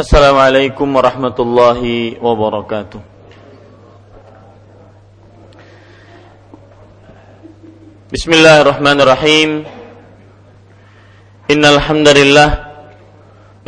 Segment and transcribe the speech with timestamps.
[0.00, 3.04] Assalamualaikum warahmatullahi wabarakatuh.
[8.08, 9.68] Bismillahirrahmanirrahim.
[11.52, 12.50] Innal hamdalillah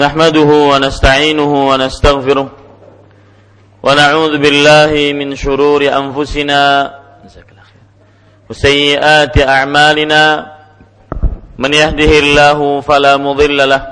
[0.00, 4.40] nahmaduhu wa nasta'inuhu wa nastaghfiruh wa na'udzu
[5.12, 6.96] min shururi anfusina
[7.28, 10.48] wa sayyiati a'malina
[11.60, 13.91] man yahdihillahu fala mudilla lahu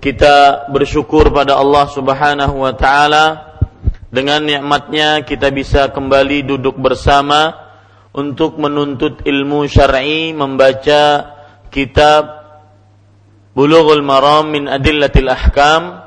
[0.00, 3.24] kita bersyukur pada Allah Subhanahu wa taala.
[4.10, 7.54] Dengan nikmatnya kita bisa kembali duduk bersama
[8.10, 11.30] untuk menuntut ilmu syar'i membaca
[11.70, 12.42] kitab
[13.54, 16.02] Bulughul Maram min Adillatil Ahkam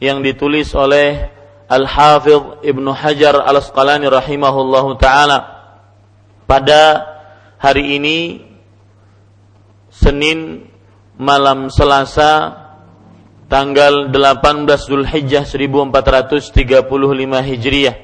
[0.00, 1.28] yang ditulis oleh
[1.68, 5.60] Al-Hafidh Ibnu Hajar Al-Asqalani rahimahullahu taala.
[6.48, 7.04] Pada
[7.60, 8.18] hari ini
[9.92, 10.72] Senin
[11.20, 12.61] malam Selasa
[13.52, 16.48] tanggal 18 Zulhijjah 1435
[17.44, 17.96] Hijriah.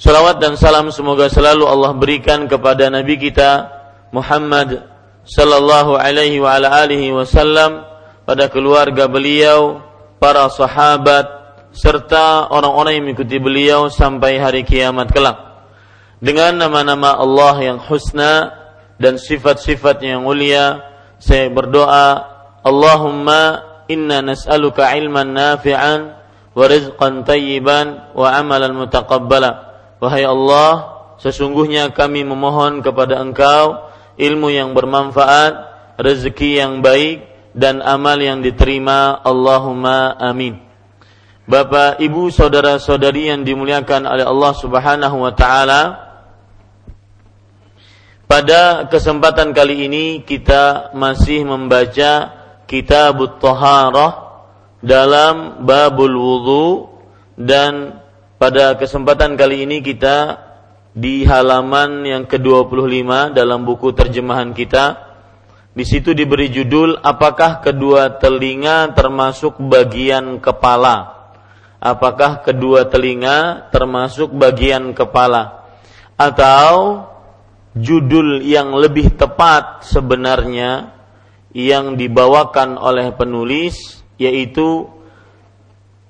[0.00, 3.68] Salawat dan salam semoga selalu Allah berikan kepada Nabi kita
[4.16, 4.88] Muhammad
[5.28, 7.84] sallallahu alaihi wa ala alihi wasallam
[8.24, 9.84] pada keluarga beliau,
[10.16, 11.28] para sahabat
[11.76, 15.36] serta orang-orang yang mengikuti beliau sampai hari kiamat kelak.
[16.16, 18.56] Dengan nama-nama Allah yang husna
[18.96, 20.80] dan sifat-sifat yang mulia,
[21.20, 22.24] saya berdoa,
[22.64, 26.00] Allahumma inna nas'aluka ilman nafi'an
[26.56, 29.50] wa rizqan tayyiban wa amalan mutaqabbala.
[30.00, 30.72] Wahai Allah,
[31.22, 33.86] sesungguhnya kami memohon kepada Engkau
[34.16, 35.54] ilmu yang bermanfaat,
[36.00, 37.24] rezeki yang baik
[37.56, 39.20] dan amal yang diterima.
[39.24, 40.60] Allahumma amin.
[41.46, 45.82] Bapak, Ibu, saudara-saudari yang dimuliakan oleh Allah Subhanahu wa taala,
[48.26, 52.35] pada kesempatan kali ini kita masih membaca
[52.66, 54.42] Kitab Taharah
[54.82, 56.66] dalam babul wudu
[57.38, 58.02] dan
[58.36, 60.42] pada kesempatan kali ini kita
[60.96, 65.04] di halaman yang ke-25 dalam buku terjemahan kita.
[65.76, 71.28] Di situ diberi judul apakah kedua telinga termasuk bagian kepala?
[71.76, 75.68] Apakah kedua telinga termasuk bagian kepala?
[76.16, 77.04] Atau
[77.76, 80.95] judul yang lebih tepat sebenarnya
[81.56, 84.92] yang dibawakan oleh penulis yaitu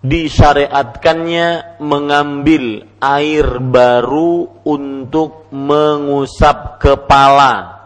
[0.02, 7.78] disyariatkannya mengambil air baru untuk mengusap kepala.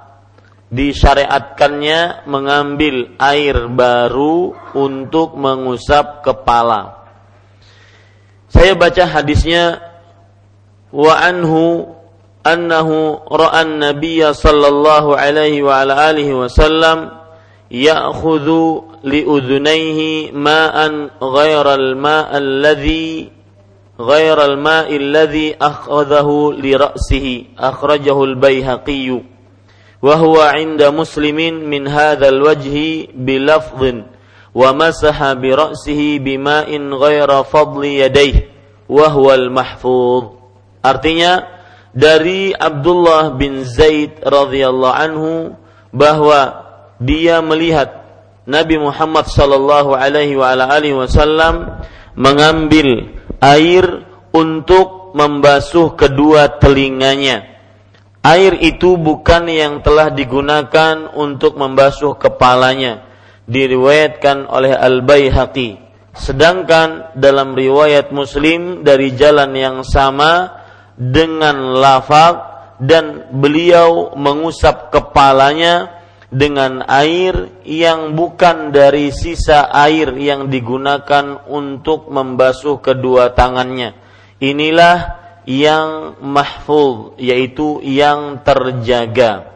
[0.73, 7.05] Disyariatkannya mengambil air baru untuk mengusap kepala.
[8.49, 9.83] Saya baca hadisnya
[10.95, 11.93] wa anhu
[12.41, 17.20] annahu ra'an nabiyya sallallahu alaihi wa ala alihi wasallam
[17.71, 18.49] يأخذ
[19.05, 23.31] لأذنيه ماء غير الماء الذي
[24.01, 26.29] غير الماء الذي أخذه
[26.59, 29.21] لرأسه أخرجه البيهقي.
[30.03, 31.37] وهو عند مسلم
[31.71, 33.95] من هذا الوجه بلفظ
[34.55, 38.49] ومسح برأسه بماء غير فضل يديه
[38.89, 40.25] وهو المحفوظ.
[40.81, 41.45] artinya
[41.93, 45.33] dari Abdullah bin Zaid radhiyallahu anhu
[45.93, 46.70] bahwa
[47.01, 48.05] dia melihat
[48.45, 51.81] Nabi Muhammad sallallahu alaihi wasallam
[52.15, 57.51] mengambil air untuk membasuh kedua telinganya
[58.21, 63.09] Air itu bukan yang telah digunakan untuk membasuh kepalanya.
[63.49, 65.81] Diriwayatkan oleh Al-Baihaqi.
[66.13, 70.53] Sedangkan dalam riwayat Muslim dari jalan yang sama
[71.01, 72.37] dengan lafaz
[72.77, 76.00] dan beliau mengusap kepalanya
[76.31, 83.99] dengan air yang bukan dari sisa air yang digunakan untuk membasuh kedua tangannya.
[84.39, 89.51] Inilah yang mahfuz yaitu yang terjaga.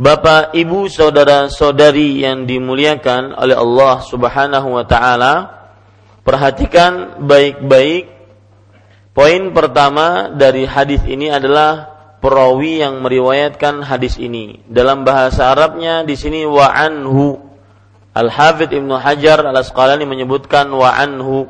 [0.00, 5.34] Bapak, Ibu, saudara-saudari yang dimuliakan oleh Allah Subhanahu wa taala,
[6.24, 8.20] perhatikan baik-baik
[9.10, 11.89] Poin pertama dari hadis ini adalah
[12.20, 14.62] perawi yang meriwayatkan hadis ini.
[14.68, 17.40] Dalam bahasa Arabnya di sini wa anhu.
[18.10, 21.46] Al-Hafidh Ibnu Hajar Al-Asqalani menyebutkan wa anhu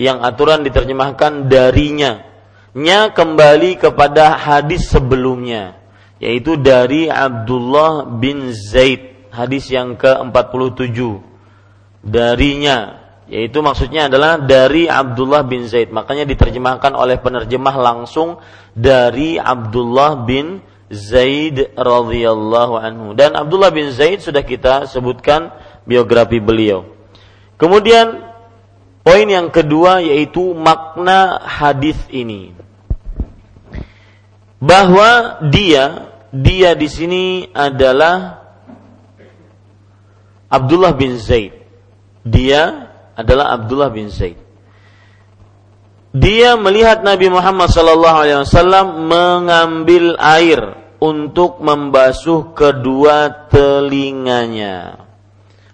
[0.00, 2.24] yang aturan diterjemahkan darinya.
[2.72, 5.82] Nya kembali kepada hadis sebelumnya
[6.22, 11.18] yaitu dari Abdullah bin Zaid hadis yang ke-47
[12.06, 15.94] darinya yaitu maksudnya adalah dari Abdullah bin Zaid.
[15.94, 18.42] Makanya diterjemahkan oleh penerjemah langsung
[18.74, 20.60] dari Abdullah bin
[20.92, 23.06] Zaid radhiyallahu anhu.
[23.14, 25.54] Dan Abdullah bin Zaid sudah kita sebutkan
[25.88, 26.84] biografi beliau.
[27.56, 28.34] Kemudian
[29.06, 32.52] poin yang kedua yaitu makna hadis ini.
[34.62, 38.42] Bahwa dia dia di sini adalah
[40.52, 41.56] Abdullah bin Zaid.
[42.24, 42.81] Dia
[43.16, 44.38] adalah Abdullah bin Zaid.
[46.12, 48.44] Dia melihat Nabi Muhammad SAW
[49.00, 50.60] mengambil air
[51.00, 55.08] untuk membasuh kedua telinganya.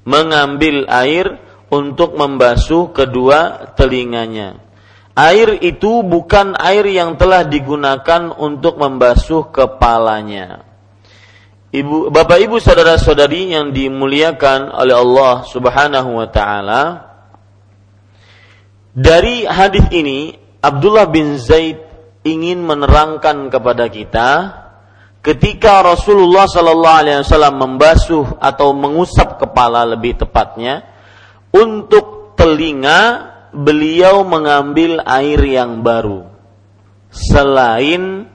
[0.06, 4.62] Mengambil air untuk membasuh kedua telinganya.
[5.18, 10.62] Air itu bukan air yang telah digunakan untuk membasuh kepalanya.
[11.68, 17.07] Ibu, Bapak Ibu saudara-saudari yang dimuliakan oleh Allah Subhanahu wa taala,
[18.98, 21.78] dari hadis ini Abdullah bin Zaid
[22.26, 24.30] ingin menerangkan kepada kita
[25.22, 30.82] ketika Rasulullah Sallallahu Alaihi Wasallam membasuh atau mengusap kepala lebih tepatnya
[31.54, 36.26] untuk telinga beliau mengambil air yang baru
[37.14, 38.26] selain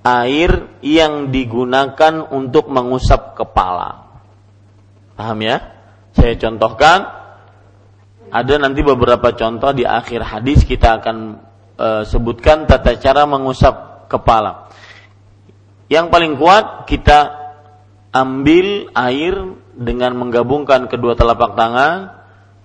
[0.00, 4.06] air yang digunakan untuk mengusap kepala.
[5.12, 5.56] Paham ya?
[6.14, 7.25] Saya contohkan
[8.36, 11.16] ada nanti beberapa contoh di akhir hadis kita akan
[11.72, 14.68] e, sebutkan tata cara mengusap kepala.
[15.88, 17.32] Yang paling kuat kita
[18.12, 19.34] ambil air
[19.72, 22.12] dengan menggabungkan kedua telapak tangan,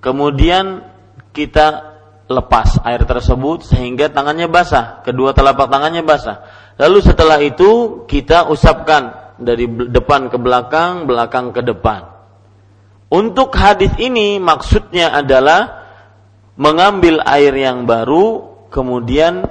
[0.04, 0.84] kemudian
[1.32, 1.96] kita
[2.28, 6.44] lepas air tersebut sehingga tangannya basah, kedua telapak tangannya basah.
[6.76, 12.11] Lalu setelah itu kita usapkan dari depan ke belakang, belakang ke depan.
[13.12, 15.84] Untuk hadis ini maksudnya adalah
[16.56, 19.44] mengambil air yang baru kemudian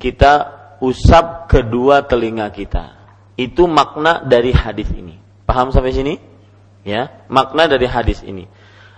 [0.00, 2.96] kita usap kedua telinga kita.
[3.36, 5.20] Itu makna dari hadis ini.
[5.44, 6.14] Paham sampai sini?
[6.88, 8.48] Ya, makna dari hadis ini.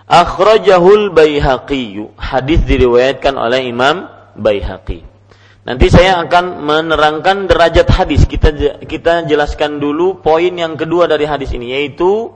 [0.07, 1.99] Akhrajahul Baihaqi.
[2.15, 4.07] Hadis diriwayatkan oleh Imam
[4.39, 5.03] Baihaqi.
[5.67, 8.23] Nanti saya akan menerangkan derajat hadis.
[8.25, 12.31] Kita kita jelaskan dulu poin yang kedua dari hadis ini yaitu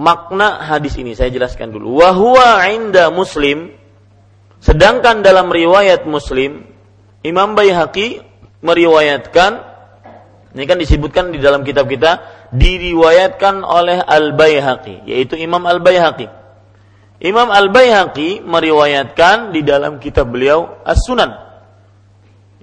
[0.00, 2.00] makna hadis ini saya jelaskan dulu.
[2.00, 3.76] Wahwa inda Muslim
[4.64, 6.64] sedangkan dalam riwayat Muslim
[7.20, 8.24] Imam Baihaqi
[8.64, 9.68] meriwayatkan
[10.50, 16.26] ini kan disebutkan di dalam kitab kita diriwayatkan oleh Al Baihaqi yaitu Imam Al Baihaqi.
[17.20, 21.36] Imam Al Baihaqi meriwayatkan di dalam kitab beliau As Sunan.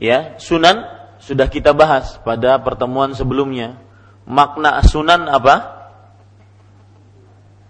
[0.02, 0.84] Ya, Sunan
[1.22, 3.78] sudah kita bahas pada pertemuan sebelumnya.
[4.26, 5.77] Makna As Sunan apa?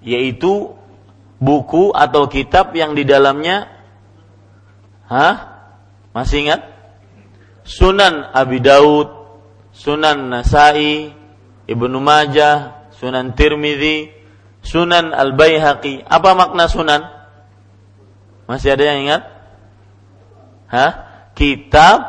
[0.08, 0.72] Yaitu
[1.44, 3.78] buku atau kitab yang di dalamnya
[5.08, 5.36] Hah?
[6.12, 6.62] Masih ingat?
[7.64, 9.08] Sunan Abi Daud,
[9.72, 11.16] Sunan Nasai,
[11.68, 14.12] Ibnu Majah, Sunan Tirmidzi,
[14.64, 16.04] Sunan Al-Baihaqi.
[16.04, 17.08] Apa makna sunan?
[18.52, 19.24] Masih ada yang ingat?
[20.68, 20.92] Hah?
[21.32, 22.00] Kitab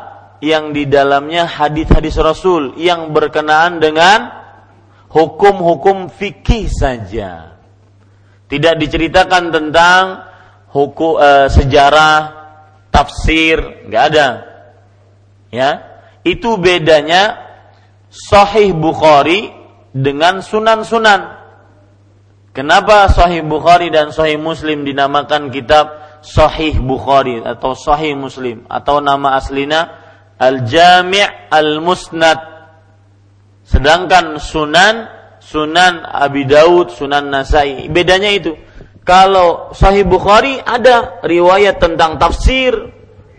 [0.42, 4.30] yang di dalamnya hadis-hadis Rasul yang berkenaan dengan
[5.10, 7.57] hukum-hukum fikih saja.
[8.48, 10.24] Tidak diceritakan tentang
[10.72, 12.18] hukum e, sejarah,
[12.88, 14.28] tafsir, nggak ada.
[15.52, 15.70] Ya,
[16.24, 17.36] itu bedanya
[18.08, 19.52] Sahih Bukhari
[19.92, 21.36] dengan Sunan-Sunan.
[22.56, 25.92] Kenapa Sahih Bukhari dan Sahih Muslim dinamakan kitab
[26.24, 29.94] Sahih Bukhari atau Sahih Muslim atau nama aslinya
[30.40, 32.58] Al-Jami' Al-Musnad
[33.68, 35.17] Sedangkan Sunan
[35.48, 37.88] Sunan Abi Daud, Sunan Nasai.
[37.88, 38.52] Bedanya itu.
[39.00, 42.76] Kalau Sahih Bukhari ada riwayat tentang tafsir,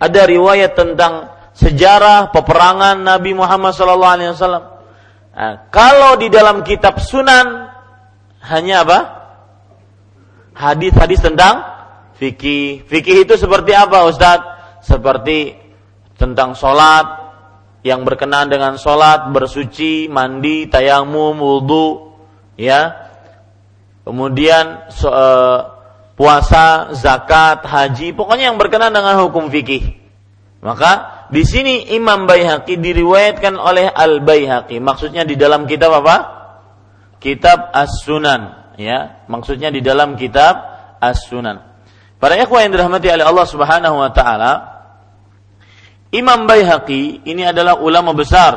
[0.02, 4.18] ada riwayat tentang sejarah peperangan Nabi Muhammad SAW.
[5.30, 7.70] Nah, kalau di dalam kitab Sunan
[8.50, 9.00] hanya apa?
[10.58, 11.62] Hadis-hadis tentang
[12.18, 12.90] fikih.
[12.90, 14.82] Fikih itu seperti apa, Ustadz?
[14.82, 15.54] Seperti
[16.18, 17.19] tentang sholat,
[17.82, 22.16] yang berkenaan dengan sholat, bersuci, mandi, tayamum, wudhu,
[22.60, 23.08] ya.
[24.04, 25.80] Kemudian so, uh,
[26.20, 29.96] puasa, zakat, haji, pokoknya yang berkenaan dengan hukum fikih.
[30.60, 34.84] Maka di sini Imam Baihaqi diriwayatkan oleh Al Baihaqi.
[34.84, 36.16] Maksudnya di dalam kitab apa?
[37.24, 39.24] Kitab As-Sunan, ya.
[39.32, 40.60] Maksudnya di dalam kitab
[41.00, 41.64] As-Sunan.
[42.20, 44.79] Para ikhwah yang dirahmati oleh Allah Subhanahu wa taala,
[46.10, 48.54] Imam Baihaqi ini adalah ulama besar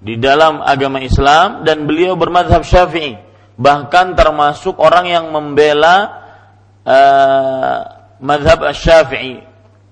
[0.00, 6.22] di dalam agama Islam dan beliau bermadhab syafi'i bahkan termasuk orang yang membela
[6.84, 7.78] uh,
[8.20, 9.42] madhab syafii.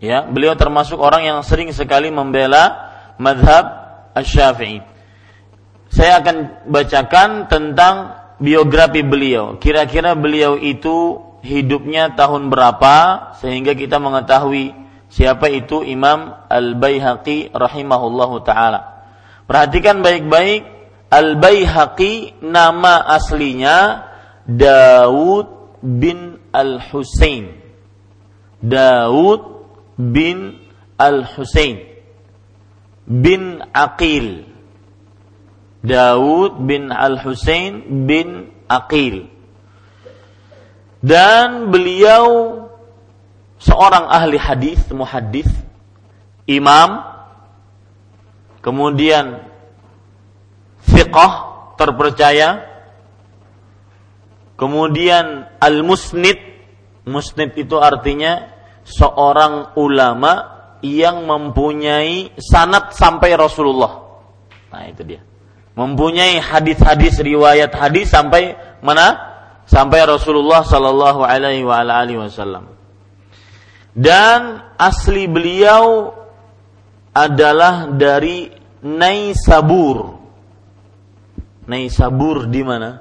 [0.05, 3.65] Ya beliau termasuk orang yang sering sekali membela madhab
[4.21, 4.85] syafii.
[5.89, 9.57] Saya akan bacakan tentang biografi beliau.
[9.57, 12.97] Kira-kira beliau itu hidupnya tahun berapa
[13.41, 14.77] sehingga kita mengetahui
[15.15, 19.07] Siapa itu Imam Al-Baihaqi rahimahullahu taala.
[19.47, 20.67] Perhatikan baik-baik
[21.07, 24.11] Al-Baihaqi nama aslinya
[24.43, 27.55] Daud bin Al-Husain.
[28.59, 30.59] Daud bin
[30.99, 31.79] Al-Husain
[33.07, 34.51] bin Aqil.
[35.87, 39.31] Daud bin Al-Husain bin Aqil.
[41.05, 42.64] Dan beliau
[43.59, 45.49] seorang ahli hadis, muhaddis,
[46.49, 47.01] imam,
[48.61, 49.45] kemudian
[50.85, 51.29] fiqh
[51.81, 52.65] terpercaya,
[54.59, 56.39] kemudian al-musnid,
[57.09, 58.53] musnid itu artinya
[58.85, 60.53] seorang ulama
[60.85, 64.05] yang mempunyai sanat sampai Rasulullah.
[64.69, 65.23] Nah, itu dia.
[65.75, 69.33] Mempunyai hadis-hadis riwayat hadis sampai mana?
[69.65, 72.74] Sampai Rasulullah sallallahu alaihi wasallam
[73.95, 76.11] dan asli beliau
[77.15, 78.51] adalah dari
[78.85, 80.19] Naisabur.
[81.65, 83.01] Naisabur di mana?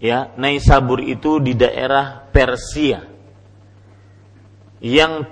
[0.00, 3.04] Ya, Naisabur itu di daerah Persia
[4.80, 5.28] yang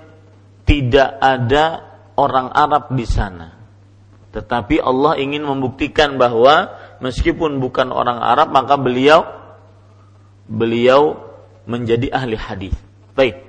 [0.69, 1.65] tidak ada
[2.21, 3.57] orang Arab di sana.
[4.29, 9.25] Tetapi Allah ingin membuktikan bahwa meskipun bukan orang Arab maka beliau
[10.45, 11.17] beliau
[11.65, 12.88] menjadi ahli hadis.
[13.19, 13.43] Baik.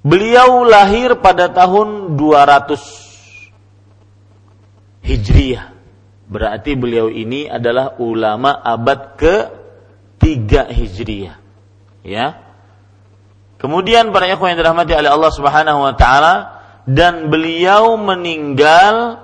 [0.00, 5.76] Beliau lahir pada tahun 200 Hijriah.
[6.24, 11.36] Berarti beliau ini adalah ulama abad ke-3 Hijriah.
[12.00, 12.40] Ya.
[13.60, 19.20] Kemudian para ikhwan yang dirahmati oleh Allah Subhanahu wa taala dan beliau meninggal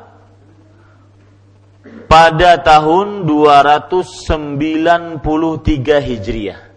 [2.12, 5.24] pada tahun 293
[5.96, 6.69] Hijriah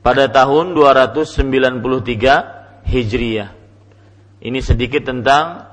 [0.00, 3.50] pada tahun 293 Hijriah.
[4.40, 5.68] Ini sedikit tentang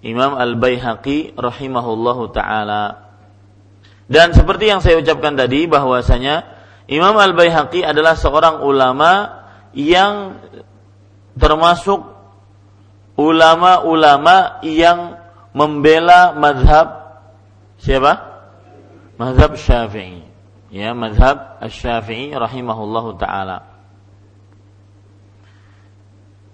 [0.00, 3.12] Imam Al-Baihaqi rahimahullahu taala.
[4.08, 6.48] Dan seperti yang saya ucapkan tadi bahwasanya
[6.88, 9.44] Imam Al-Baihaqi adalah seorang ulama
[9.76, 10.40] yang
[11.36, 12.00] termasuk
[13.20, 15.20] ulama-ulama yang
[15.52, 17.20] membela mazhab
[17.76, 18.40] siapa?
[19.20, 20.27] Mazhab Syafi'i
[20.70, 23.64] ya mazhab Asy-Syafi'i rahimahullahu taala.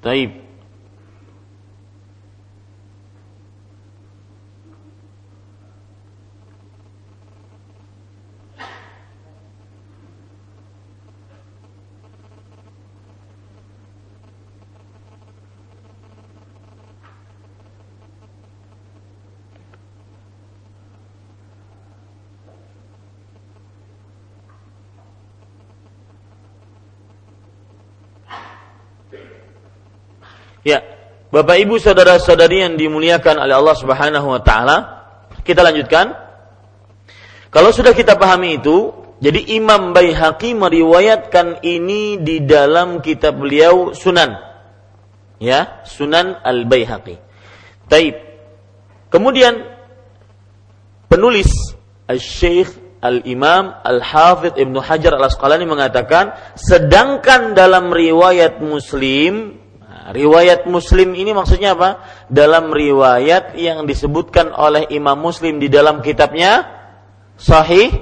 [0.05, 0.44] Taib.
[30.65, 30.81] Ya,
[31.29, 34.77] Bapak Ibu saudara-saudari yang dimuliakan oleh Allah Subhanahu wa taala,
[35.45, 36.17] kita lanjutkan.
[37.53, 38.91] Kalau sudah kita pahami itu,
[39.21, 44.35] jadi Imam Baihaqi meriwayatkan ini di dalam kitab beliau Sunan.
[45.43, 47.21] Ya, Sunan Al-Baihaqi.
[47.87, 48.15] Taib.
[49.13, 49.59] Kemudian
[51.13, 51.53] penulis
[52.09, 52.73] Al-Syekh
[53.05, 59.64] Al-Imam Al-Hafidh Ibnu Hajar Al-Asqalani mengatakan sedangkan dalam riwayat Muslim
[60.13, 62.05] riwayat Muslim ini maksudnya apa?
[62.29, 66.67] Dalam riwayat yang disebutkan oleh Imam Muslim di dalam kitabnya
[67.41, 67.95] Sahih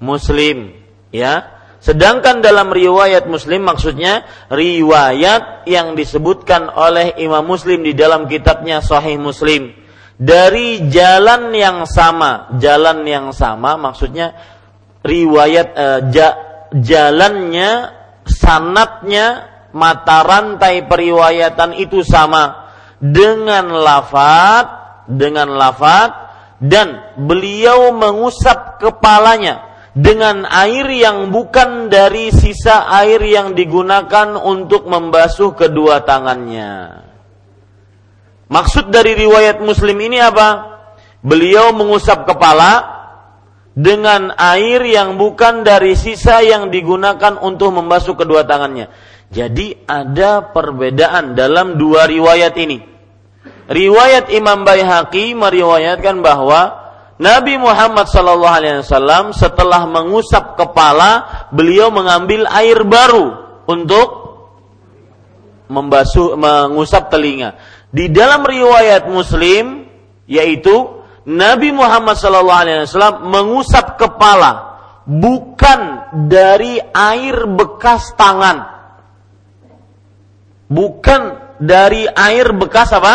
[0.00, 0.72] Muslim,
[1.12, 1.60] ya.
[1.80, 9.16] Sedangkan dalam riwayat Muslim maksudnya riwayat yang disebutkan oleh Imam Muslim di dalam kitabnya Sahih
[9.16, 9.72] Muslim
[10.20, 14.36] dari jalan yang sama, jalan yang sama maksudnya
[15.00, 16.28] riwayat uh, ja,
[16.76, 17.96] jalannya
[18.28, 24.66] sanatnya mata rantai periwayatan itu sama dengan lafat
[25.10, 26.10] dengan lafat
[26.60, 35.56] dan beliau mengusap kepalanya dengan air yang bukan dari sisa air yang digunakan untuk membasuh
[35.56, 37.02] kedua tangannya.
[38.50, 40.78] Maksud dari riwayat Muslim ini apa?
[41.22, 43.00] Beliau mengusap kepala
[43.74, 48.90] dengan air yang bukan dari sisa yang digunakan untuk membasuh kedua tangannya.
[49.30, 52.82] Jadi ada perbedaan dalam dua riwayat ini.
[53.70, 56.80] Riwayat Imam Baihaqi meriwayatkan bahwa
[57.20, 63.38] Nabi Muhammad sallallahu alaihi wasallam setelah mengusap kepala, beliau mengambil air baru
[63.70, 64.08] untuk
[65.70, 67.54] membasuh mengusap telinga.
[67.94, 69.86] Di dalam riwayat Muslim
[70.26, 78.69] yaitu Nabi Muhammad SAW mengusap kepala bukan dari air bekas tangan,
[80.70, 83.14] bukan dari air bekas apa?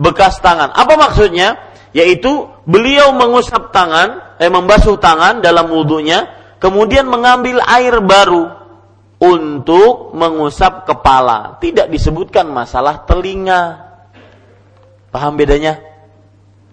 [0.00, 0.72] Bekas tangan.
[0.72, 1.70] Apa maksudnya?
[1.92, 8.48] Yaitu beliau mengusap tangan, eh membasuh tangan dalam wudhunya, kemudian mengambil air baru
[9.20, 11.60] untuk mengusap kepala.
[11.60, 13.92] Tidak disebutkan masalah telinga.
[15.12, 15.76] Paham bedanya?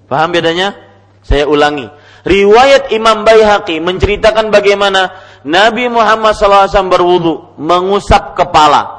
[0.08, 0.72] Paham bedanya?
[1.20, 1.92] Saya ulangi.
[2.24, 5.12] Riwayat Imam Baihaqi menceritakan bagaimana
[5.44, 8.97] Nabi Muhammad SAW berwudu mengusap kepala.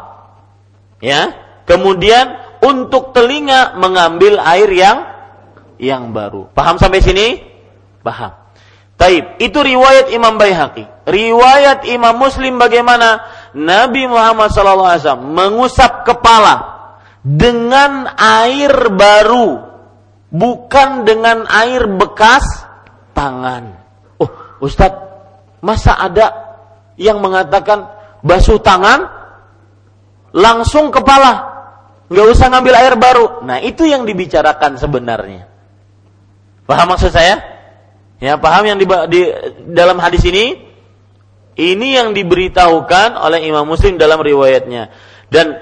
[0.99, 1.35] Ya,
[1.69, 4.99] kemudian untuk telinga mengambil air yang
[5.79, 6.51] yang baru.
[6.53, 7.39] Paham sampai sini?
[8.03, 8.35] Paham.
[8.99, 11.07] Taib, itu riwayat Imam Baihaqi.
[11.07, 13.23] Riwayat Imam Muslim bagaimana
[13.55, 16.79] Nabi Muhammad SAW mengusap kepala
[17.23, 19.63] dengan air baru
[20.35, 22.43] bukan dengan air bekas
[23.15, 23.79] tangan.
[24.19, 24.99] Oh, Ustadz,
[25.63, 26.35] masa ada
[26.99, 27.87] yang mengatakan
[28.27, 29.18] basuh tangan
[30.33, 31.33] langsung kepala,
[32.09, 33.27] nggak usah ngambil air baru.
[33.45, 35.49] Nah, itu yang dibicarakan sebenarnya.
[36.69, 37.41] Paham maksud saya?
[38.19, 39.21] Ya, paham yang di, di
[39.73, 40.69] dalam hadis ini?
[41.59, 44.95] Ini yang diberitahukan oleh Imam Muslim dalam riwayatnya.
[45.27, 45.59] Dan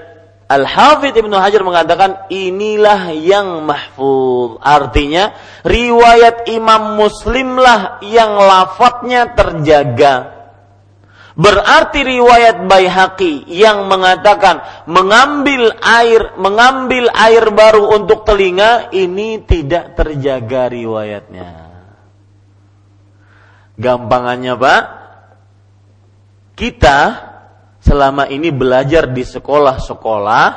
[0.47, 4.61] Al-Hafidh Ibnu Hajar mengatakan inilah yang mahfuz.
[4.61, 10.36] Artinya riwayat Imam Muslimlah yang lafadznya terjaga.
[11.37, 20.65] Berarti riwayat Baihaqi yang mengatakan mengambil air, mengambil air baru untuk telinga ini tidak terjaga
[20.65, 21.49] riwayatnya.
[23.77, 24.83] Gampangannya Pak,
[26.57, 26.97] kita
[27.85, 30.47] selama ini belajar di sekolah-sekolah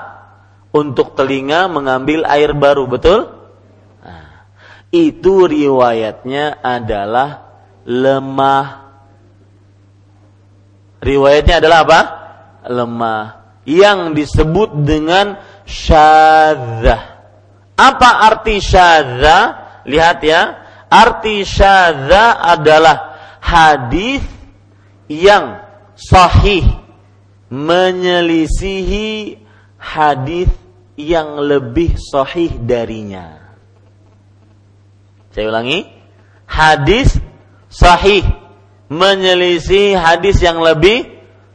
[0.72, 3.28] untuk telinga mengambil air baru, betul?
[4.00, 4.48] Nah,
[4.88, 7.52] itu riwayatnya adalah
[7.84, 8.79] lemah.
[11.00, 12.00] Riwayatnya adalah apa?
[12.68, 13.24] Lemah.
[13.64, 17.02] Yang disebut dengan syadzah.
[17.76, 19.42] Apa arti syadzah?
[19.88, 20.40] Lihat ya.
[20.92, 22.96] Arti syadzah adalah
[23.40, 24.20] hadis
[25.08, 25.64] yang
[25.96, 26.64] sahih
[27.50, 29.40] menyelisihi
[29.80, 30.48] hadis
[30.94, 33.40] yang lebih sahih darinya.
[35.32, 35.86] Saya ulangi,
[36.46, 37.16] hadis
[37.70, 38.22] sahih
[38.90, 41.06] menyelisihi hadis yang lebih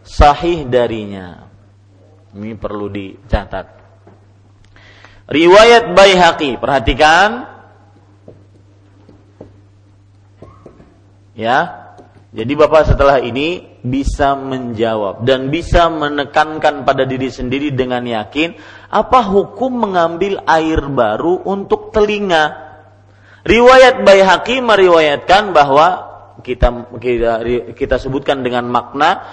[0.07, 1.45] sahih darinya.
[2.31, 3.75] Ini perlu dicatat.
[5.25, 7.49] Riwayat Baihaqi, perhatikan.
[11.35, 11.83] Ya.
[12.35, 18.59] Jadi Bapak setelah ini bisa menjawab dan bisa menekankan pada diri sendiri dengan yakin
[18.91, 22.59] apa hukum mengambil air baru untuk telinga.
[23.47, 27.31] Riwayat Baihaqi meriwayatkan bahwa kita kita
[27.77, 29.23] kita sebutkan dengan makna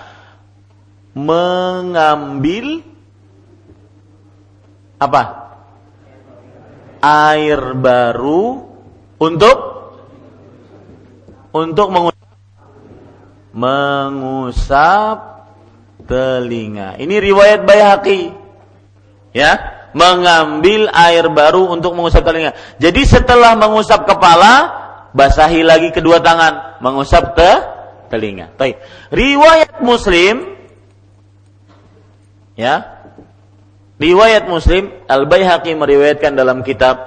[1.16, 2.84] mengambil
[5.02, 5.42] apa?
[7.02, 8.62] air baru
[9.18, 9.58] untuk
[11.50, 12.22] untuk menggunakan
[13.52, 15.18] mengusap
[16.06, 16.96] telinga.
[16.96, 18.32] Ini riwayat Baihaqi.
[19.32, 22.56] Ya, mengambil air baru untuk mengusap telinga.
[22.80, 24.81] Jadi setelah mengusap kepala,
[25.12, 27.50] basahi lagi kedua tangan, mengusap ke
[28.12, 28.52] telinga.
[28.60, 28.76] Baik.
[29.08, 30.56] Riwayat Muslim
[32.56, 33.00] ya.
[34.02, 37.06] Riwayat Muslim, Al-Baihaqi meriwayatkan dalam kitab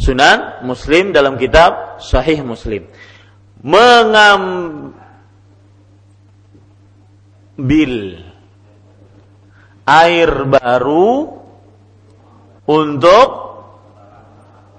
[0.00, 2.88] Sunan, Muslim dalam kitab Sahih Muslim.
[3.60, 4.96] Mengambil
[9.84, 11.36] air baru
[12.64, 13.28] untuk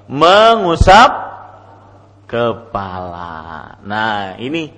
[0.10, 1.31] mengusap
[2.32, 3.76] kepala.
[3.84, 4.72] Nah, ini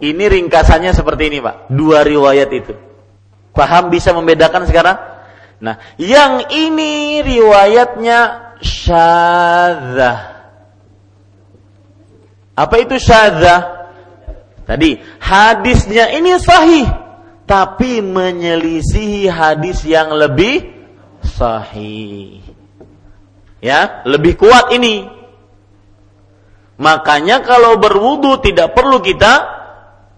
[0.00, 1.68] ini ringkasannya seperti ini, Pak.
[1.68, 2.72] Dua riwayat itu.
[3.52, 4.96] Paham bisa membedakan sekarang?
[5.60, 8.20] Nah, yang ini riwayatnya
[8.64, 10.18] syadzah.
[12.56, 13.86] Apa itu syadzah?
[14.64, 16.88] Tadi hadisnya ini sahih
[17.44, 20.64] tapi menyelisihi hadis yang lebih
[21.20, 22.40] sahih.
[23.60, 25.23] Ya, lebih kuat ini.
[26.74, 29.62] Makanya kalau berwudu tidak perlu kita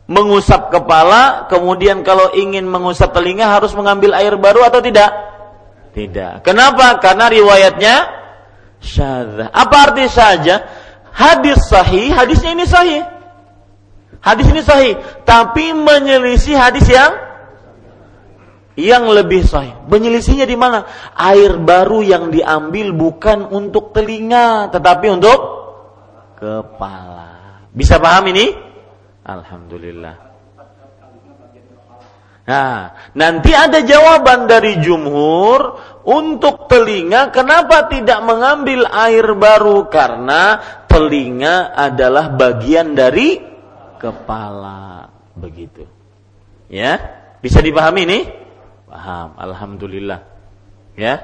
[0.07, 5.11] mengusap kepala, kemudian kalau ingin mengusap telinga harus mengambil air baru atau tidak?
[5.93, 6.47] Tidak.
[6.47, 6.97] Kenapa?
[7.03, 7.95] Karena riwayatnya
[8.81, 9.51] syadzah.
[9.53, 10.65] Apa arti saja?
[11.13, 13.03] Hadis sahih, hadisnya ini sahih.
[14.21, 17.15] Hadis ini sahih, tapi menyelisih hadis yang
[18.77, 19.73] yang lebih sahih.
[19.89, 20.85] Menyelisihnya di mana?
[21.17, 25.56] Air baru yang diambil bukan untuk telinga, tetapi untuk
[26.37, 27.65] kepala.
[27.73, 28.53] Bisa paham ini?
[29.27, 30.27] Alhamdulillah.
[32.47, 41.75] Nah, nanti ada jawaban dari jumhur untuk telinga kenapa tidak mengambil air baru karena telinga
[41.75, 43.43] adalah bagian dari
[43.99, 45.91] kepala begitu.
[46.71, 47.03] Ya,
[47.43, 48.23] bisa dipahami nih?
[48.87, 50.23] Paham, alhamdulillah.
[50.95, 51.19] Ya.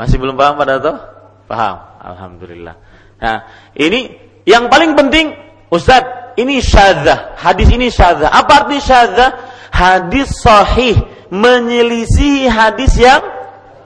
[0.00, 0.96] Masih belum paham pada tuh?
[1.44, 2.80] Paham, alhamdulillah.
[3.24, 4.12] Nah, ini
[4.44, 5.32] yang paling penting
[5.72, 7.40] Ustadz, ini syadzah.
[7.40, 8.28] Hadis ini syadzah.
[8.28, 9.54] Apa arti syadzah?
[9.74, 10.94] hadis sahih
[11.34, 13.22] menyelisih hadis yang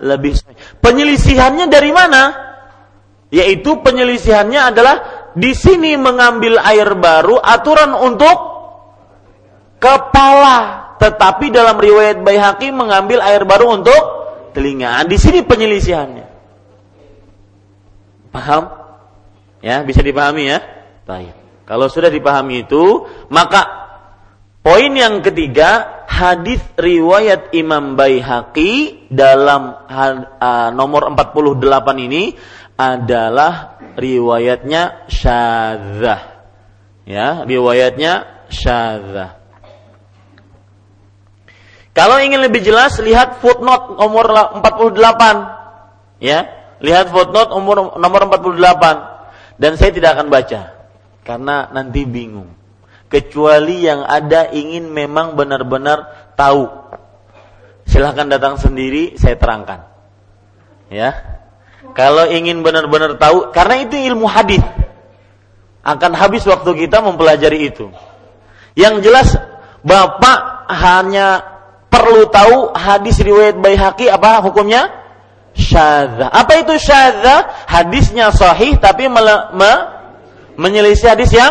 [0.05, 0.59] lebih sahih.
[0.85, 2.23] Penyelisihannya dari mana?
[3.33, 4.97] Yaitu penyelisihannya adalah
[5.33, 8.37] di sini mengambil air baru aturan untuk
[9.81, 14.03] kepala, tetapi dalam riwayat Baihaqi mengambil air baru untuk
[14.53, 15.05] telinga.
[15.09, 16.27] Di sini penyelisihannya.
[18.33, 18.65] Paham?
[19.59, 20.59] Ya, bisa dipahami ya?
[21.07, 21.35] Baik.
[21.67, 23.89] Kalau sudah dipahami itu, maka
[24.69, 32.37] Poin yang ketiga, hadis riwayat Imam Baihaqi dalam uh, nomor 48 ini
[32.77, 36.21] adalah riwayatnya syadzah.
[37.09, 39.41] Ya, riwayatnya syadzah.
[41.97, 46.21] Kalau ingin lebih jelas lihat footnote nomor 48.
[46.21, 46.45] Ya,
[46.85, 49.18] lihat footnote nomor nomor 48
[49.59, 50.61] dan saya tidak akan baca
[51.27, 52.59] karena nanti bingung
[53.09, 56.69] kecuali yang ada ingin memang benar-benar tahu.
[57.89, 59.89] Silahkan datang sendiri, saya terangkan.
[60.93, 61.41] Ya,
[61.97, 64.61] kalau ingin benar-benar tahu, karena itu ilmu hadis,
[65.85, 67.89] akan habis waktu kita mempelajari itu.
[68.77, 69.29] Yang jelas,
[69.81, 71.41] bapak hanya
[71.89, 74.98] perlu tahu hadis riwayat Baihaqi apa hukumnya?
[75.59, 76.31] Syadzah.
[76.31, 77.67] Apa itu syadzah?
[77.67, 79.21] Hadisnya sahih tapi me,
[79.59, 79.73] me,
[80.55, 81.51] menyelisih hadis yang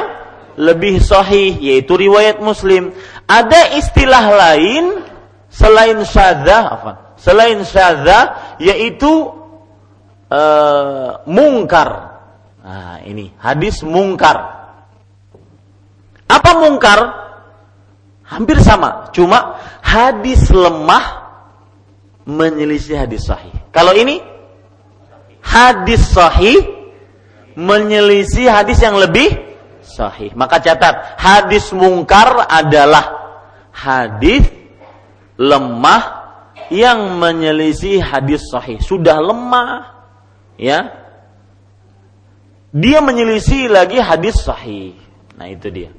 [0.56, 2.96] lebih sahih yaitu riwayat Muslim.
[3.28, 5.04] Ada istilah lain
[5.52, 6.92] selain syadzah apa?
[7.20, 9.28] Selain syadzah yaitu
[10.32, 12.20] uh, mungkar.
[12.64, 14.56] Nah, ini hadis mungkar.
[16.28, 17.00] Apa mungkar?
[18.28, 21.17] Hampir sama, cuma hadis lemah
[22.28, 23.56] menyelisih hadis sahih.
[23.72, 24.20] Kalau ini
[25.40, 26.60] hadis sahih
[27.56, 29.34] menyelisih hadis yang lebih
[29.82, 30.36] sahih.
[30.38, 33.18] Maka catat, hadis mungkar adalah
[33.72, 34.46] hadis
[35.40, 36.04] lemah
[36.68, 38.78] yang menyelisih hadis sahih.
[38.84, 40.06] Sudah lemah,
[40.60, 40.92] ya.
[42.76, 44.94] Dia menyelisih lagi hadis sahih.
[45.40, 45.90] Nah, itu dia.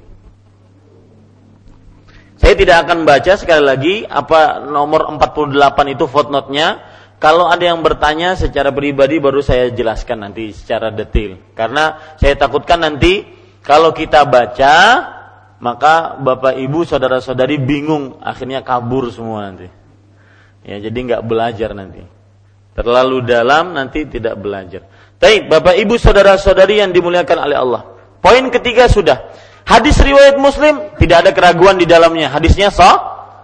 [2.49, 5.53] Saya tidak akan baca sekali lagi apa nomor 48
[5.93, 6.81] itu footnote-nya.
[7.21, 11.37] Kalau ada yang bertanya secara pribadi baru saya jelaskan nanti secara detail.
[11.53, 13.21] Karena saya takutkan nanti
[13.61, 14.73] kalau kita baca,
[15.61, 19.69] maka bapak ibu saudara saudari bingung, akhirnya kabur semua nanti.
[20.65, 22.01] Ya, jadi nggak belajar nanti.
[22.73, 24.89] Terlalu dalam nanti tidak belajar.
[25.21, 27.81] Baik, bapak ibu saudara saudari yang dimuliakan oleh Allah.
[28.25, 29.37] Poin ketiga sudah.
[29.69, 32.33] Hadis riwayat Muslim tidak ada keraguan di dalamnya.
[32.33, 32.97] Hadisnya sah,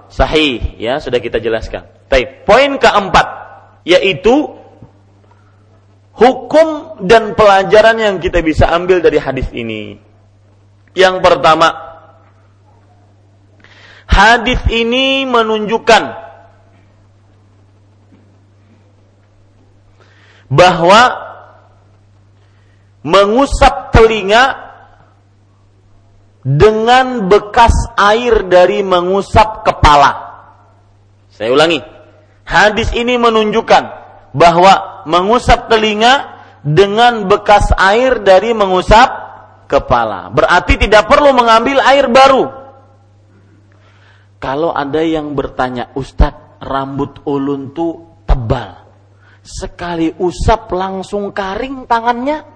[0.09, 1.85] sahih, ya sudah kita jelaskan.
[2.09, 3.27] Baik, poin keempat
[3.85, 4.57] yaitu
[6.17, 10.01] hukum dan pelajaran yang kita bisa ambil dari hadis ini.
[10.97, 11.69] Yang pertama,
[14.09, 16.03] hadis ini menunjukkan
[20.49, 21.01] bahwa
[23.05, 24.64] mengusap telinga
[26.45, 30.13] dengan bekas air dari mengusap kepala.
[31.33, 31.81] Saya ulangi.
[32.45, 33.83] Hadis ini menunjukkan
[34.37, 39.09] bahwa mengusap telinga dengan bekas air dari mengusap
[39.65, 40.29] kepala.
[40.29, 42.45] Berarti tidak perlu mengambil air baru.
[44.37, 48.85] Kalau ada yang bertanya, Ustadz, rambut ulun tuh tebal.
[49.41, 52.54] Sekali usap langsung karing tangannya?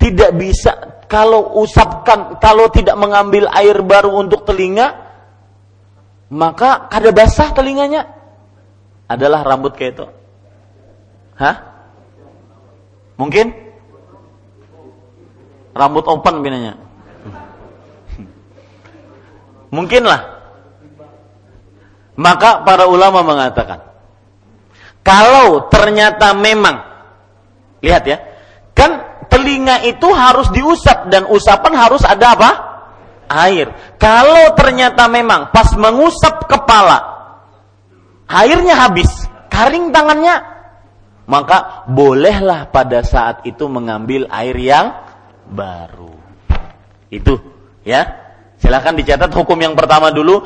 [0.00, 4.94] Tidak bisa kalau usapkan, kalau tidak mengambil air baru untuk telinga,
[6.30, 8.06] maka kada basah telinganya.
[9.10, 10.06] Adalah rambut kayak itu.
[11.34, 11.56] Hah?
[13.18, 13.50] Mungkin?
[15.74, 16.78] Rambut open binanya.
[19.74, 20.38] Mungkinlah.
[22.14, 23.82] Maka para ulama mengatakan,
[25.02, 26.86] kalau ternyata memang,
[27.82, 28.29] lihat ya,
[29.40, 32.50] telinga itu harus diusap dan usapan harus ada apa?
[33.48, 33.72] Air.
[33.96, 37.10] Kalau ternyata memang pas mengusap kepala
[38.28, 39.08] airnya habis,
[39.48, 40.44] kering tangannya,
[41.24, 44.86] maka bolehlah pada saat itu mengambil air yang
[45.48, 46.14] baru.
[47.08, 47.40] Itu
[47.82, 48.28] ya.
[48.60, 50.44] Silahkan dicatat hukum yang pertama dulu.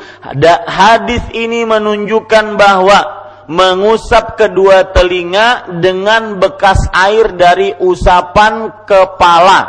[0.71, 9.59] Hadis ini menunjukkan bahwa mengusap kedua telinga dengan bekas air dari usapan kepala.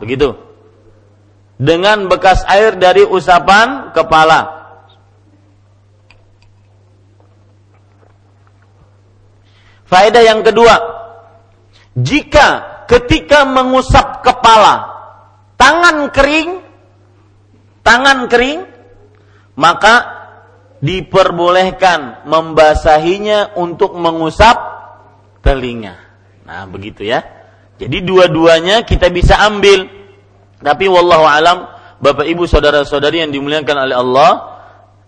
[0.00, 0.32] Begitu.
[1.56, 4.56] Dengan bekas air dari usapan kepala.
[9.86, 10.74] Faedah yang kedua,
[11.94, 14.96] jika ketika mengusap kepala
[15.56, 16.60] tangan kering,
[17.86, 18.66] tangan kering,
[19.54, 20.15] maka
[20.80, 24.56] diperbolehkan membasahinya untuk mengusap
[25.40, 25.96] telinga.
[26.44, 27.24] Nah, begitu ya.
[27.76, 29.88] Jadi dua-duanya kita bisa ambil.
[30.60, 31.68] Tapi wallahu alam,
[32.00, 34.30] Bapak Ibu saudara-saudari yang dimuliakan oleh Allah,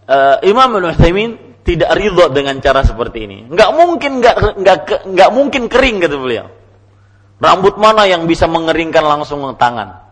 [0.04, 3.38] uh, Imam Al-Utsaimin tidak ridho dengan cara seperti ini.
[3.48, 6.46] Enggak mungkin enggak enggak enggak mungkin kering kata beliau.
[7.38, 10.04] Rambut mana yang bisa mengeringkan langsung tangan?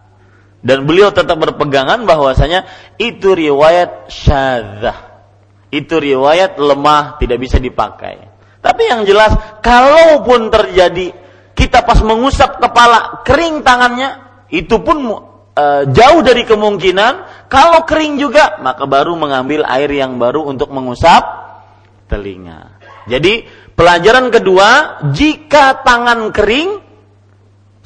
[0.62, 2.64] Dan beliau tetap berpegangan bahwasanya
[2.97, 5.06] itu riwayat syadzah
[5.77, 8.33] itu riwayat lemah tidak bisa dipakai.
[8.65, 11.12] Tapi yang jelas, kalaupun terjadi
[11.53, 15.07] kita pas mengusap kepala kering tangannya, itu pun
[15.55, 17.47] e, jauh dari kemungkinan.
[17.47, 21.23] Kalau kering juga, maka baru mengambil air yang baru untuk mengusap
[22.11, 22.81] telinga.
[23.07, 23.47] Jadi
[23.79, 26.83] pelajaran kedua, jika tangan kering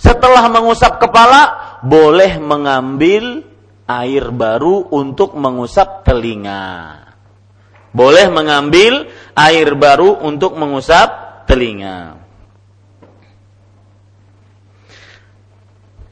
[0.01, 3.45] setelah mengusap kepala, boleh mengambil
[3.85, 7.10] air baru untuk mengusap telinga
[7.91, 12.19] boleh mengambil air baru untuk mengusap telinga.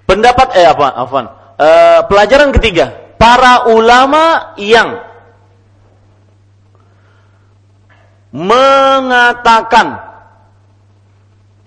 [0.08, 0.88] Pendapat eh apa?
[0.96, 1.26] Afwan.
[1.60, 1.68] E,
[2.08, 5.04] pelajaran ketiga, para ulama yang
[8.32, 10.08] mengatakan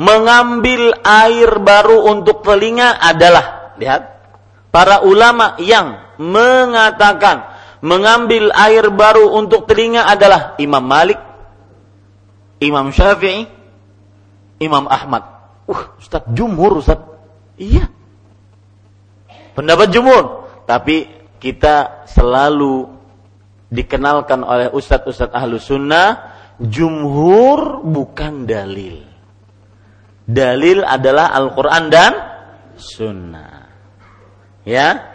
[0.02, 4.02] mengambil air baru untuk telinga adalah lihat
[4.74, 7.51] para ulama yang mengatakan
[7.82, 11.17] mengambil air baru untuk telinga adalah Imam Malik,
[12.62, 13.50] Imam Syafi'i,
[14.62, 15.26] Imam Ahmad.
[15.65, 17.02] Uh, Ustaz jumhur Ustaz.
[17.58, 17.89] Iya.
[19.58, 20.48] Pendapat jumhur.
[20.70, 21.10] Tapi
[21.41, 22.88] kita selalu
[23.72, 29.04] dikenalkan oleh ustadz-ustadz ahlu sunnah, jumhur bukan dalil.
[30.28, 32.13] Dalil adalah Al-Quran dan
[32.78, 33.67] sunnah.
[34.62, 35.11] Ya,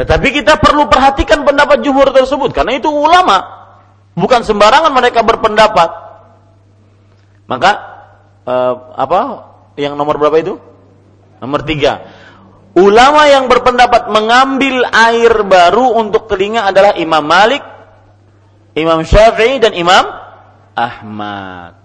[0.00, 3.68] tetapi kita perlu perhatikan pendapat jumhur tersebut karena itu ulama.
[4.16, 5.92] Bukan sembarangan mereka berpendapat.
[7.44, 7.70] Maka
[8.48, 9.20] eh, apa
[9.76, 10.56] yang nomor berapa itu?
[11.44, 12.00] Nomor tiga.
[12.72, 17.60] Ulama yang berpendapat mengambil air baru untuk telinga adalah Imam Malik,
[18.72, 20.08] Imam Syafi'i dan Imam
[20.80, 21.76] Ahmad.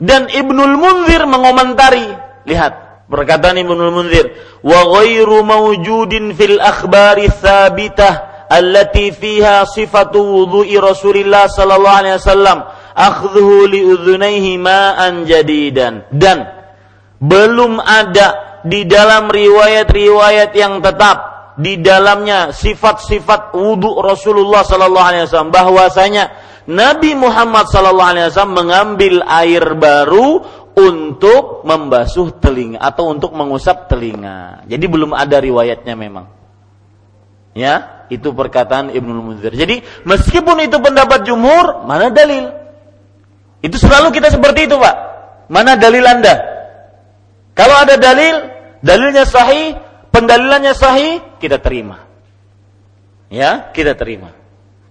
[0.00, 2.16] Dan Ibnul Munzir mengomentari,
[2.48, 2.81] lihat
[3.12, 4.32] Perkataan Ibnu Munzir,
[4.64, 12.64] "Wa ghairu mawjudin fil akhbari tsabitah allati fiha sifatu wudu'i Rasulillah sallallahu alaihi wasallam
[12.96, 16.48] akhdhuhu li udhunaihi ma'an jadidan." Dan
[17.20, 21.16] belum ada di dalam riwayat-riwayat yang tetap
[21.60, 26.24] di dalamnya sifat-sifat wudhu Rasulullah sallallahu alaihi wasallam bahwasanya
[26.70, 34.64] Nabi Muhammad sallallahu alaihi wasallam mengambil air baru untuk membasuh telinga atau untuk mengusap telinga.
[34.64, 36.26] Jadi belum ada riwayatnya memang.
[37.52, 39.52] Ya, itu perkataan Ibnu Munzir.
[39.52, 42.48] Jadi meskipun itu pendapat jumhur, mana dalil?
[43.60, 44.96] Itu selalu kita seperti itu, Pak.
[45.52, 46.34] Mana dalil Anda?
[47.52, 48.48] Kalau ada dalil,
[48.80, 49.76] dalilnya sahih,
[50.08, 52.08] pendalilannya sahih, kita terima.
[53.28, 54.32] Ya, kita terima.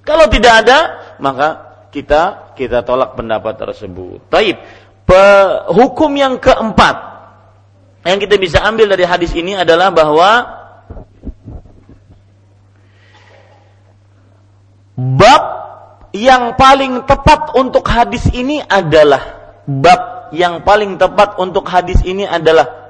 [0.06, 0.78] Kalau tidak ada,
[1.18, 1.48] maka
[1.90, 4.22] kita kita tolak pendapat tersebut.
[4.30, 4.58] Taib.
[5.72, 7.12] Hukum yang keempat
[8.02, 10.42] yang kita bisa ambil dari hadis ini adalah bahwa
[14.98, 15.44] bab
[16.12, 22.82] yang paling tepat untuk hadis ini adalah bab yang paling tepat untuk hadis ini adalah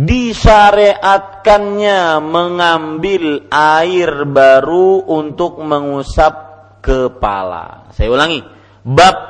[0.00, 6.32] disyariatkannya mengambil air baru untuk mengusap
[6.80, 7.92] kepala.
[7.92, 8.40] Saya ulangi,
[8.80, 9.29] bab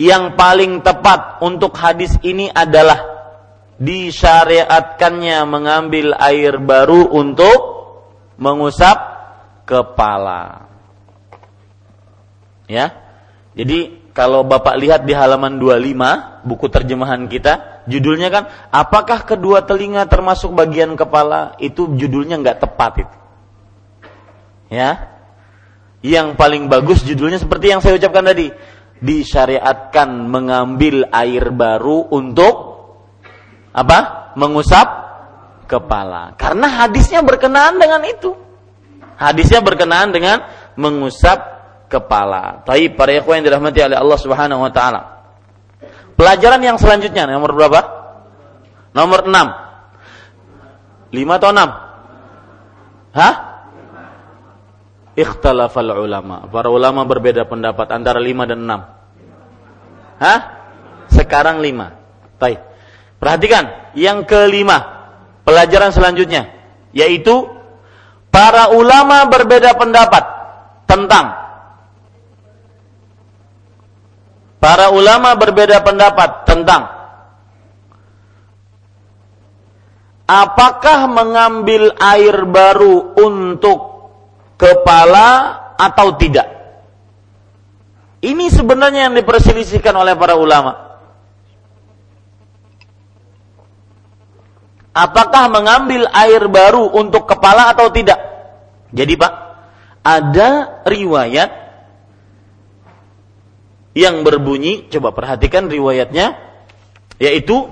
[0.00, 3.04] yang paling tepat untuk hadis ini adalah
[3.76, 7.58] disyariatkannya mengambil air baru untuk
[8.40, 8.96] mengusap
[9.68, 10.72] kepala.
[12.64, 12.96] Ya.
[13.52, 20.08] Jadi kalau Bapak lihat di halaman 25 buku terjemahan kita, judulnya kan apakah kedua telinga
[20.08, 21.60] termasuk bagian kepala?
[21.60, 23.16] Itu judulnya nggak tepat itu.
[24.72, 25.12] Ya.
[26.00, 28.48] Yang paling bagus judulnya seperti yang saya ucapkan tadi.
[29.00, 32.54] Disyariatkan mengambil air baru untuk
[33.72, 34.32] apa?
[34.36, 34.88] Mengusap
[35.64, 36.36] kepala.
[36.36, 38.36] Karena hadisnya berkenaan dengan itu.
[39.16, 40.44] Hadisnya berkenaan dengan
[40.76, 41.38] mengusap
[41.90, 42.62] kepala.
[42.62, 45.00] Tapi para ikhwan yang dirahmati oleh Allah Subhanahu wa taala.
[46.14, 47.80] Pelajaran yang selanjutnya nomor berapa?
[48.92, 49.32] Nomor 6.
[51.10, 53.16] 5 atau 6?
[53.16, 53.34] Hah?
[55.20, 56.48] Ikhtalafal ulama.
[56.48, 60.24] Para ulama berbeda pendapat antara 5 dan 6.
[60.24, 60.40] Hah?
[61.12, 62.40] Sekarang 5.
[62.40, 62.60] Baik.
[63.20, 65.12] Perhatikan yang kelima.
[65.44, 67.46] Pelajaran selanjutnya yaitu
[68.30, 70.24] para ulama berbeda pendapat
[70.86, 71.26] tentang
[74.58, 76.90] para ulama berbeda pendapat tentang
[80.26, 83.89] apakah mengambil air baru untuk
[84.60, 85.28] kepala
[85.80, 86.44] atau tidak.
[88.20, 90.90] Ini sebenarnya yang diperselisihkan oleh para ulama.
[94.94, 98.18] apakah mengambil air baru untuk kepala atau tidak.
[98.90, 99.32] Jadi Pak,
[100.02, 101.50] ada riwayat
[103.94, 106.38] yang berbunyi, coba perhatikan riwayatnya,
[107.22, 107.70] yaitu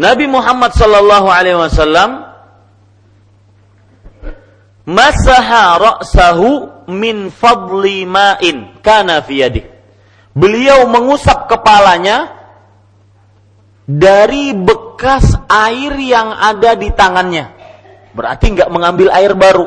[0.00, 2.31] Nabi Muhammad sallallahu alaihi wasallam
[4.88, 9.46] masaha ra'sahu min fadli ma'in kana fi
[10.32, 12.32] Beliau mengusap kepalanya
[13.84, 17.52] dari bekas air yang ada di tangannya.
[18.16, 19.66] Berarti nggak mengambil air baru.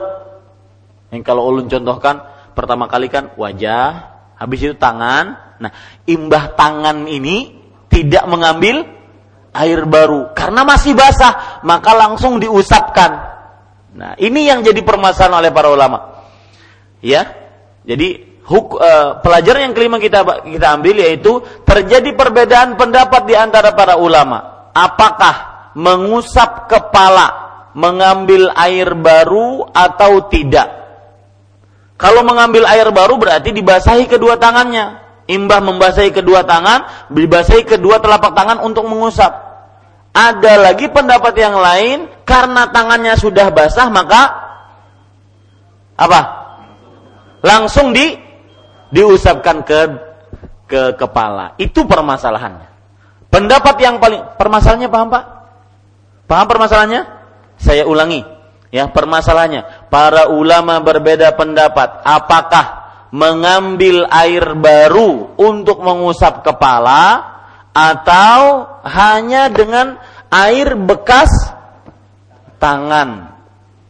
[1.14, 2.26] Yang kalau ulun contohkan
[2.58, 3.90] pertama kali kan wajah,
[4.42, 5.58] habis itu tangan.
[5.62, 5.72] Nah,
[6.10, 7.54] imbah tangan ini
[7.88, 8.84] tidak mengambil
[9.56, 13.35] air baru karena masih basah, maka langsung diusapkan.
[13.96, 16.28] Nah, ini yang jadi permasalahan oleh para ulama.
[17.00, 17.32] Ya.
[17.88, 23.72] Jadi huk, uh, pelajaran yang kelima kita kita ambil yaitu terjadi perbedaan pendapat di antara
[23.72, 24.70] para ulama.
[24.76, 27.28] Apakah mengusap kepala
[27.72, 30.68] mengambil air baru atau tidak?
[31.96, 35.08] Kalau mengambil air baru berarti dibasahi kedua tangannya.
[35.26, 39.55] Imbah membasahi kedua tangan, dibasahi kedua telapak tangan untuk mengusap.
[40.16, 44.32] Ada lagi pendapat yang lain karena tangannya sudah basah maka
[46.00, 46.22] apa?
[47.44, 48.16] Langsung di
[48.96, 49.80] diusapkan ke
[50.72, 51.60] ke kepala.
[51.60, 52.72] Itu permasalahannya.
[53.28, 55.24] Pendapat yang paling permasalahannya paham Pak?
[56.32, 57.02] Paham permasalahannya?
[57.60, 58.24] Saya ulangi.
[58.72, 67.35] Ya, permasalahannya para ulama berbeda pendapat apakah mengambil air baru untuk mengusap kepala
[67.76, 70.00] atau hanya dengan
[70.32, 71.28] air bekas
[72.56, 73.36] tangan.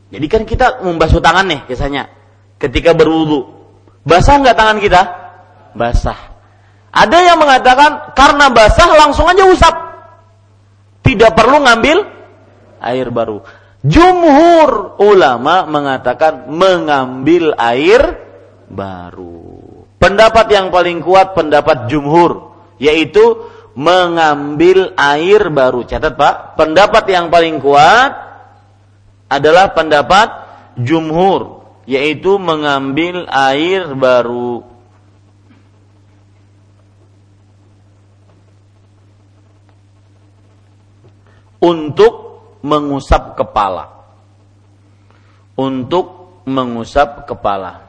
[0.09, 2.09] Jadi kan kita membasuh tangan nih biasanya
[2.57, 3.45] ketika berwudu.
[4.01, 5.01] Basah nggak tangan kita?
[5.77, 6.17] Basah.
[6.89, 9.75] Ada yang mengatakan karena basah langsung aja usap.
[11.05, 11.97] Tidak perlu ngambil
[12.81, 13.45] air baru.
[13.85, 18.01] Jumhur ulama mengatakan mengambil air
[18.65, 19.61] baru.
[20.01, 25.83] Pendapat yang paling kuat pendapat jumhur yaitu mengambil air baru.
[25.83, 28.11] Catat Pak, pendapat yang paling kuat
[29.27, 30.31] adalah pendapat
[30.79, 34.63] jumhur yaitu mengambil air baru.
[41.61, 42.13] Untuk
[42.61, 43.89] mengusap kepala.
[45.57, 47.84] Untuk mengusap kepala.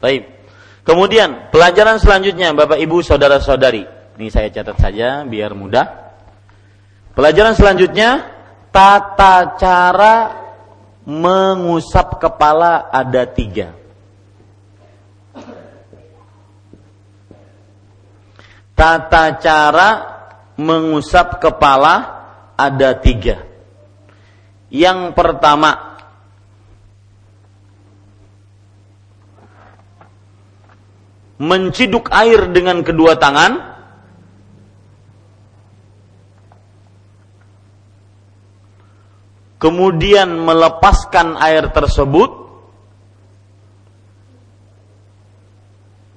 [0.00, 0.22] Baik.
[0.86, 3.82] Kemudian pelajaran selanjutnya Bapak Ibu saudara-saudari.
[4.16, 6.14] Ini saya catat saja biar mudah.
[7.16, 8.28] Pelajaran selanjutnya
[8.70, 10.14] tata cara
[11.08, 13.72] mengusap kepala ada tiga.
[18.76, 19.88] Tata cara
[20.60, 21.94] mengusap kepala
[22.56, 23.44] ada tiga.
[24.68, 25.95] Yang pertama,
[31.36, 33.76] menciduk air dengan kedua tangan.
[39.56, 42.44] Kemudian melepaskan air tersebut.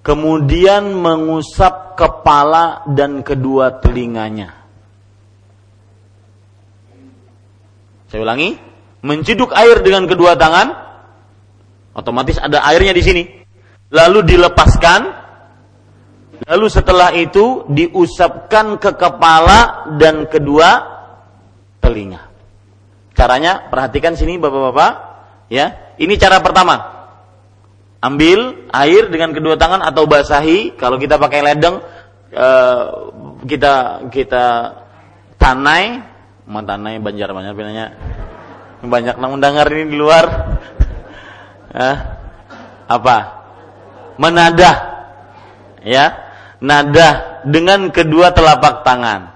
[0.03, 4.55] Kemudian mengusap kepala dan kedua telinganya.
[8.09, 8.57] Saya ulangi.
[8.99, 10.75] Menciduk air dengan kedua tangan.
[11.95, 13.38] Otomatis ada airnya di sini
[13.89, 15.01] lalu dilepaskan,
[16.45, 20.69] lalu setelah itu diusapkan ke kepala dan kedua
[21.81, 22.29] telinga.
[23.17, 24.91] Caranya perhatikan sini Bapak-bapak,
[25.51, 25.97] ya.
[25.99, 26.97] Ini cara pertama.
[27.99, 31.83] Ambil air dengan kedua tangan atau basahi, kalau kita pakai ledeng
[32.31, 32.83] eh,
[33.43, 34.45] kita kita
[35.35, 35.99] tanai,
[36.47, 37.87] tanai banjar banyak bilangnya.
[38.79, 40.25] Banyak namun dengar ini di luar.
[41.69, 41.97] Eh,
[42.89, 43.38] apa?
[44.19, 44.75] Menadah
[45.79, 46.11] ya
[46.59, 49.31] nadah dengan kedua telapak tangan.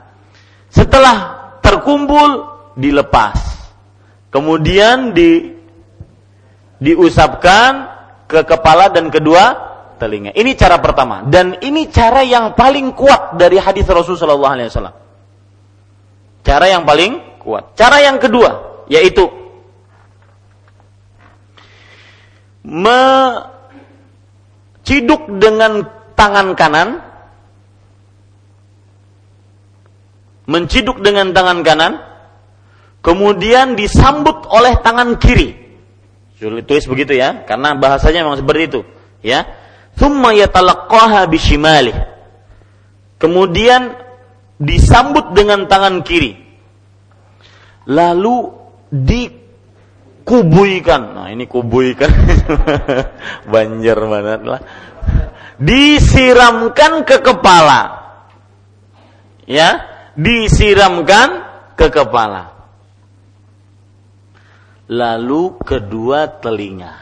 [0.68, 1.18] Setelah
[1.64, 3.40] terkumpul dilepas.
[4.28, 5.56] Kemudian di
[6.84, 7.88] diusapkan
[8.28, 9.72] ke kepala dan kedua
[10.02, 10.36] telinga.
[10.36, 11.24] Ini cara pertama.
[11.24, 15.04] Dan ini cara yang paling kuat dari hadis Rasulullah SAW
[16.44, 17.74] cara yang paling kuat.
[17.80, 19.24] Cara yang kedua yaitu
[22.68, 23.00] me
[24.84, 27.02] ciduk dengan tangan kanan,
[30.48, 31.94] menciduk dengan tangan kanan,
[33.00, 35.56] kemudian disambut oleh tangan kiri.
[36.38, 38.82] Sulit tulis begitu ya, karena bahasanya memang seperti itu,
[39.24, 39.48] ya.
[39.96, 41.94] Thumma yatalaqqaha bishimali.
[43.22, 43.96] Kemudian
[44.60, 46.36] disambut dengan tangan kiri.
[47.88, 48.52] Lalu
[48.92, 49.43] di
[50.24, 51.16] kubuikan.
[51.16, 52.10] Nah, ini kubuikan.
[53.52, 54.62] Banjar banget lah.
[55.60, 58.04] Disiramkan ke kepala.
[59.44, 59.84] Ya,
[60.16, 61.44] disiramkan
[61.76, 62.56] ke kepala.
[64.88, 66.96] Lalu kedua telinga.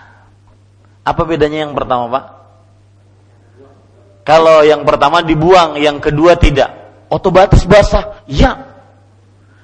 [1.01, 2.26] Apa bedanya yang pertama, Pak?
[4.22, 6.69] Kalau yang pertama dibuang, yang kedua tidak.
[7.09, 8.22] Otomatis basah.
[8.30, 8.70] Ya,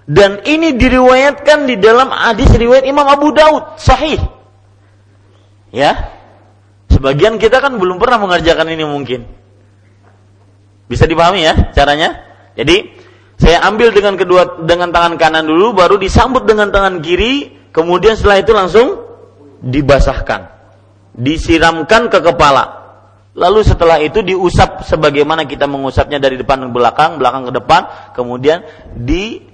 [0.08, 4.16] dan ini diriwayatkan di dalam hadis riwayat Imam Abu Daud, sahih.
[5.76, 6.16] Ya.
[6.88, 9.28] Sebagian kita kan belum pernah mengerjakan ini mungkin.
[10.88, 12.24] Bisa dipahami ya caranya?
[12.56, 12.88] Jadi
[13.36, 18.40] saya ambil dengan kedua dengan tangan kanan dulu baru disambut dengan tangan kiri, kemudian setelah
[18.40, 18.88] itu langsung
[19.60, 20.56] dibasahkan.
[21.20, 22.88] Disiramkan ke kepala.
[23.38, 27.82] Lalu setelah itu diusap sebagaimana kita mengusapnya dari depan ke belakang, belakang ke depan,
[28.18, 28.66] kemudian
[28.98, 29.47] di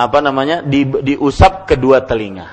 [0.00, 2.48] apa namanya di, diusap kedua telinga.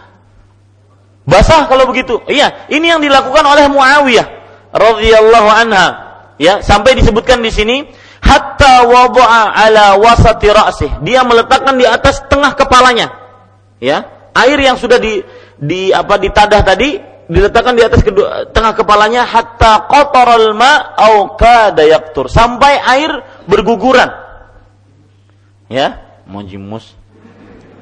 [1.24, 2.20] Basah kalau begitu.
[2.28, 4.28] Iya, ini yang dilakukan oleh Muawiyah
[4.76, 5.88] radhiyallahu anha.
[6.36, 7.88] Ya, sampai disebutkan di sini
[8.20, 10.92] hatta wada'a ala wasati ra'sih.
[11.04, 13.12] Dia meletakkan di atas tengah kepalanya.
[13.80, 15.24] Ya, air yang sudah di
[15.58, 21.84] di apa ditadah tadi diletakkan di atas kedua tengah kepalanya hatta qataral ma au kada
[21.84, 23.12] yaktur sampai air
[23.50, 24.10] berguguran.
[25.68, 26.97] Ya, mujimus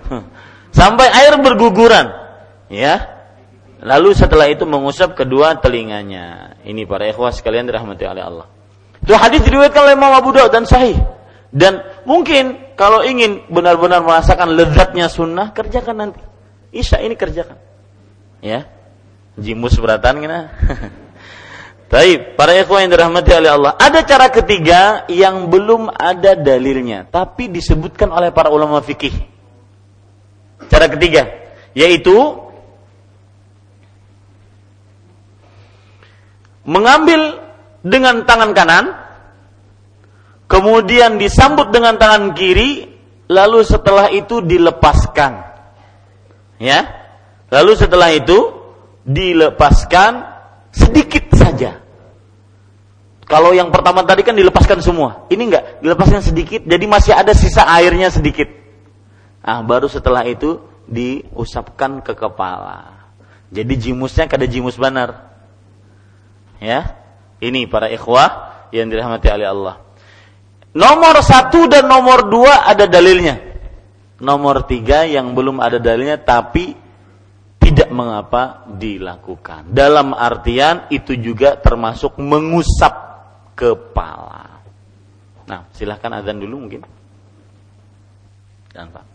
[0.80, 2.12] sampai air berguguran.
[2.70, 3.16] Ya.
[3.86, 6.58] Lalu setelah itu mengusap kedua telinganya.
[6.66, 8.47] Ini para ikhwah sekalian dirahmati oleh Allah.
[9.06, 10.97] Itu hadis diriwayatkan oleh Imam Abu Dawud dan sahih.
[11.53, 16.22] Dan mungkin kalau ingin benar-benar merasakan lezatnya sunnah kerjakan nanti.
[16.74, 17.62] Isya ini kerjakan.
[18.41, 18.66] Ya.
[19.38, 20.49] Jimus beratan kena.
[21.95, 23.72] Baik, para ikhwah yang dirahmati oleh Allah.
[23.78, 29.35] Ada cara ketiga yang belum ada dalilnya, tapi disebutkan oleh para ulama fikih.
[30.72, 31.28] Cara ketiga,
[31.76, 32.16] yaitu
[36.66, 37.43] mengambil
[37.86, 38.86] dengan tangan kanan,
[40.49, 42.89] kemudian disambut dengan tangan kiri,
[43.30, 45.45] lalu setelah itu dilepaskan.
[46.58, 47.06] Ya.
[47.53, 48.51] Lalu setelah itu
[49.06, 50.26] dilepaskan
[50.74, 51.78] sedikit saja.
[53.26, 55.30] Kalau yang pertama tadi kan dilepaskan semua.
[55.30, 58.64] Ini enggak, dilepaskan sedikit jadi masih ada sisa airnya sedikit.
[59.46, 60.58] Ah, baru setelah itu
[60.89, 63.06] diusapkan ke kepala.
[63.54, 65.30] Jadi jimusnya kada jimus benar.
[66.58, 66.98] Ya,
[67.38, 69.76] ini para ikhwah yang dirahmati oleh Allah.
[70.74, 73.38] Nomor satu dan nomor dua ada dalilnya.
[74.18, 76.74] Nomor tiga yang belum ada dalilnya tapi
[77.62, 79.70] tidak mengapa dilakukan.
[79.70, 82.93] Dalam artian itu juga termasuk mengusap
[83.54, 84.62] kepala.
[85.46, 86.82] Nah, silahkan azan dulu mungkin.
[88.74, 89.14] Jangan Pak.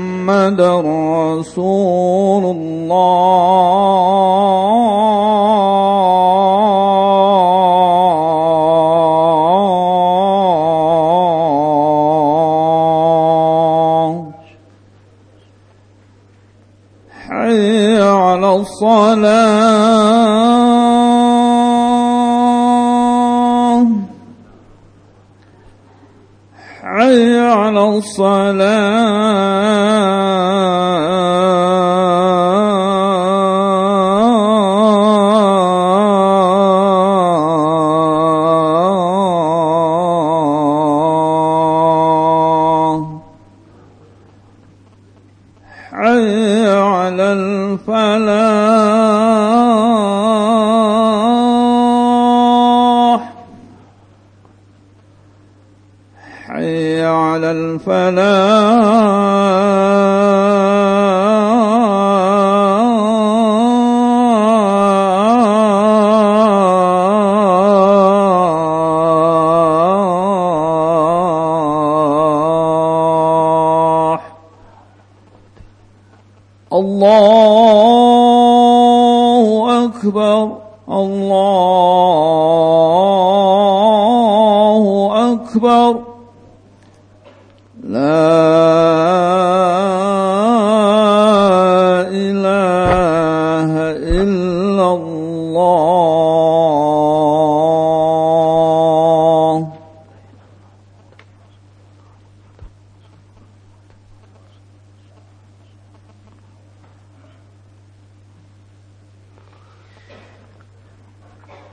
[1.39, 4.00] رسول الله.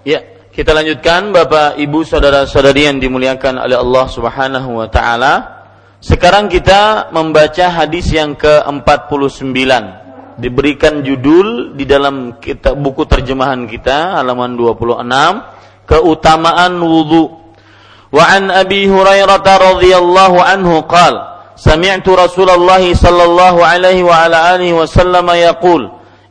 [0.09, 0.25] Ya,
[0.57, 5.35] kita lanjutkan Bapak Ibu saudara-saudari yang dimuliakan oleh Allah Subhanahu wa taala.
[6.01, 9.53] Sekarang kita membaca hadis yang ke-49.
[10.41, 17.29] Diberikan judul di dalam kita, buku terjemahan kita halaman 26, keutamaan wudu.
[18.09, 24.73] Wa an Abi Hurairah radhiyallahu anhu qala Sami'tu Rasulullah sallallahu alaihi wa ala alihi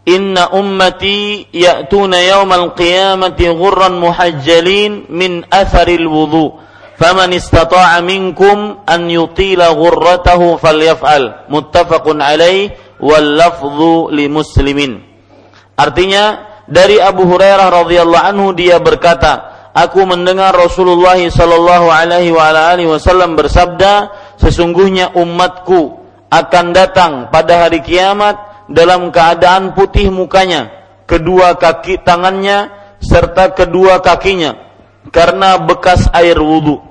[0.07, 6.63] Inna ummati ya'tuna yawmal qiyamati ghurran muhajjalin min atharil wudhu.
[6.95, 11.51] Faman istata'a minkum an yutila ghurratahu falyaf'al.
[11.51, 12.71] Muttafaqun alaih
[13.03, 15.03] wal lafzu li muslimin.
[15.75, 22.87] Artinya dari Abu Hurairah radhiyallahu anhu dia berkata, aku mendengar Rasulullah sallallahu alaihi wa alihi
[22.87, 25.99] wasallam bersabda, sesungguhnya umatku
[26.31, 30.71] akan datang pada hari kiamat dalam keadaan putih mukanya,
[31.07, 34.57] kedua kaki tangannya serta kedua kakinya
[35.09, 36.83] karena bekas air wudhu.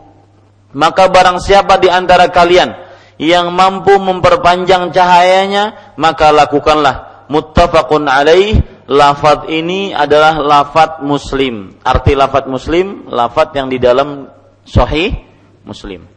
[0.77, 2.77] Maka barang siapa di antara kalian
[3.16, 7.27] yang mampu memperpanjang cahayanya, maka lakukanlah.
[7.27, 11.74] Muttafaqun alaih, lafat ini adalah lafat muslim.
[11.81, 14.31] Arti lafat muslim, lafat yang di dalam
[14.68, 15.16] sahih
[15.64, 16.16] muslim.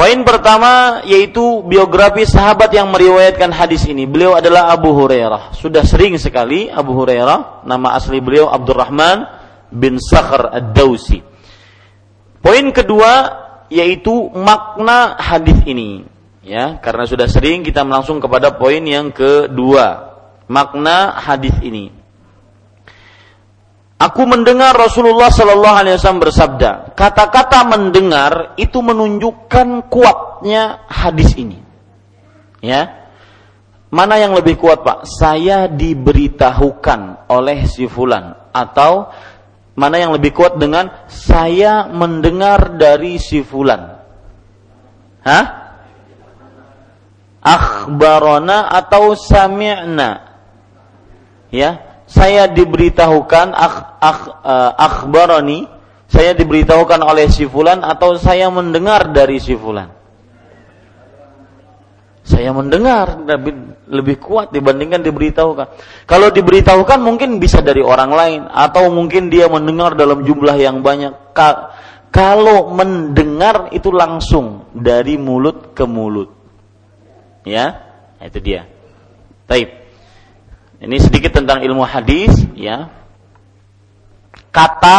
[0.00, 4.08] Poin pertama yaitu biografi sahabat yang meriwayatkan hadis ini.
[4.08, 5.52] Beliau adalah Abu Hurairah.
[5.52, 9.28] Sudah sering sekali Abu Hurairah, nama asli beliau Abdurrahman
[9.68, 11.20] bin Sakhr Ad-Dausi.
[12.40, 13.12] Poin kedua
[13.68, 16.08] yaitu makna hadis ini.
[16.48, 20.16] Ya, karena sudah sering kita langsung kepada poin yang kedua,
[20.48, 21.99] makna hadis ini.
[24.00, 26.96] Aku mendengar Rasulullah Shallallahu Alaihi Wasallam bersabda.
[26.96, 31.60] Kata-kata mendengar itu menunjukkan kuatnya hadis ini.
[32.64, 33.12] Ya,
[33.92, 35.04] mana yang lebih kuat pak?
[35.04, 39.12] Saya diberitahukan oleh si fulan atau
[39.76, 44.00] mana yang lebih kuat dengan saya mendengar dari si fulan?
[45.28, 45.44] Hah?
[47.44, 50.10] Akhbarona atau sami'na?
[51.52, 55.70] Ya, saya diberitahukan akh, akh, uh, akhbarani
[56.10, 59.86] saya diberitahukan oleh si fulan atau saya mendengar dari si fulan?
[62.26, 63.54] Saya mendengar lebih,
[63.86, 65.66] lebih kuat dibandingkan diberitahukan.
[66.10, 71.14] Kalau diberitahukan mungkin bisa dari orang lain atau mungkin dia mendengar dalam jumlah yang banyak.
[71.30, 71.78] Ka
[72.10, 76.34] kalau mendengar itu langsung dari mulut ke mulut.
[77.46, 77.86] Ya
[78.18, 78.66] itu dia.
[79.46, 79.79] Taib
[80.80, 82.88] ini sedikit tentang ilmu hadis ya.
[84.48, 84.98] Kata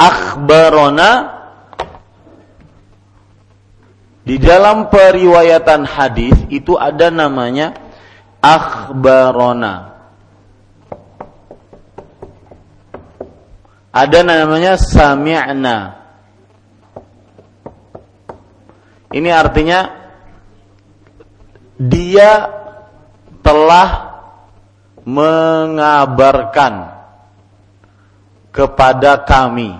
[0.00, 1.10] akhbarona
[4.24, 7.76] di dalam periwayatan hadis itu ada namanya
[8.40, 9.92] akhbarona.
[13.94, 16.02] Ada namanya sami'na.
[19.14, 19.86] Ini artinya
[21.78, 22.63] dia
[23.44, 23.88] telah
[25.04, 26.96] mengabarkan
[28.48, 29.76] kepada kami.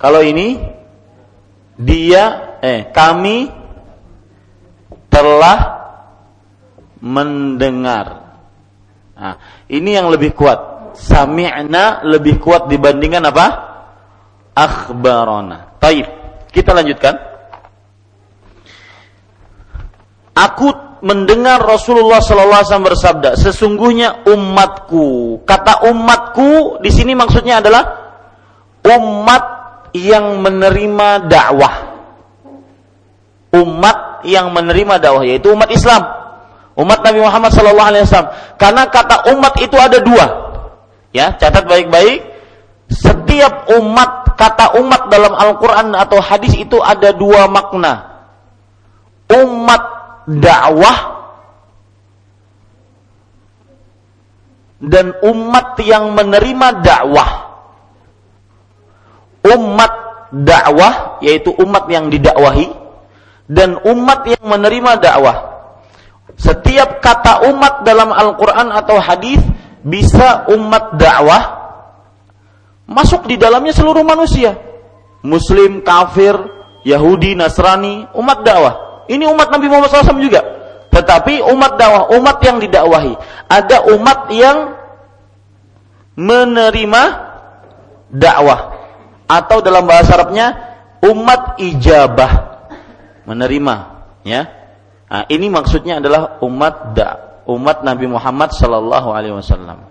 [0.00, 0.56] Kalau ini
[1.76, 3.52] dia eh kami
[5.12, 5.58] telah
[7.04, 8.06] mendengar.
[9.14, 9.36] Nah,
[9.68, 10.72] ini yang lebih kuat.
[10.94, 13.46] Sami'na lebih kuat dibandingkan apa?
[14.54, 15.78] Akhbarona.
[15.82, 16.06] Taib.
[16.54, 17.14] Kita lanjutkan.
[20.34, 25.38] Aku mendengar Rasulullah Sallallahu Alaihi Wasallam bersabda, sesungguhnya umatku.
[25.44, 27.84] Kata umatku di sini maksudnya adalah
[28.80, 29.44] umat
[29.92, 31.74] yang menerima dakwah.
[33.54, 36.02] Umat yang menerima dakwah yaitu umat Islam.
[36.74, 38.32] Umat Nabi Muhammad Sallallahu Alaihi Wasallam.
[38.56, 40.26] Karena kata umat itu ada dua.
[41.14, 42.32] Ya, catat baik-baik.
[42.90, 48.26] Setiap umat kata umat dalam Al-Quran atau hadis itu ada dua makna.
[49.30, 51.14] Umat dakwah
[54.84, 57.30] dan umat yang menerima dakwah.
[59.44, 59.92] Umat
[60.32, 62.72] dakwah yaitu umat yang didakwahi
[63.48, 65.36] dan umat yang menerima dakwah.
[66.34, 69.38] Setiap kata umat dalam Al-Qur'an atau hadis
[69.84, 71.62] bisa umat dakwah
[72.88, 74.56] masuk di dalamnya seluruh manusia.
[75.24, 76.36] Muslim, kafir,
[76.84, 78.93] Yahudi, Nasrani, umat dakwah.
[79.08, 80.42] Ini umat Nabi Muhammad SAW juga.
[80.94, 83.18] Tetapi umat dakwah, umat yang didakwahi.
[83.50, 84.78] Ada umat yang
[86.14, 87.02] menerima
[88.14, 88.60] dakwah.
[89.26, 90.54] Atau dalam bahasa Arabnya,
[91.02, 92.32] umat ijabah.
[93.26, 93.74] Menerima.
[94.22, 94.64] Ya.
[95.10, 99.86] Nah, ini maksudnya adalah umat da, umat Nabi Muhammad sallallahu alaihi wasallam.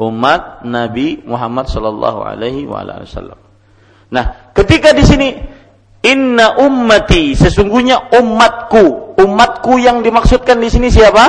[0.00, 3.38] Umat Nabi Muhammad sallallahu alaihi wasallam.
[4.10, 5.28] Nah, ketika di sini
[6.00, 9.16] Inna ummati sesungguhnya umatku.
[9.20, 11.24] Umatku yang dimaksudkan di sini siapa?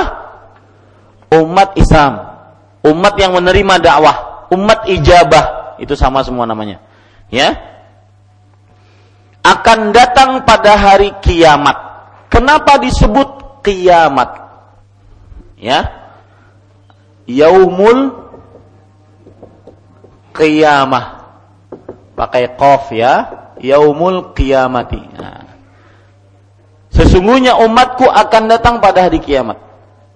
[1.28, 2.32] Umat Islam.
[2.82, 5.76] Umat yang menerima dakwah, umat ijabah.
[5.76, 6.80] Itu sama semua namanya.
[7.28, 7.52] Ya.
[9.44, 11.76] Akan datang pada hari kiamat.
[12.32, 14.40] Kenapa disebut kiamat?
[15.60, 16.10] Ya.
[17.28, 18.16] Yaumul
[20.32, 21.22] qiyamah.
[22.16, 25.00] Pakai qaf ya yaumul qiyamati.
[25.16, 25.46] Nah.
[26.92, 29.56] Sesungguhnya umatku akan datang pada hari kiamat.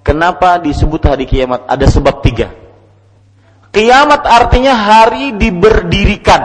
[0.05, 1.65] Kenapa disebut hari kiamat?
[1.65, 2.53] Ada sebab tiga.
[3.73, 6.43] Kiamat artinya hari diberdirikan.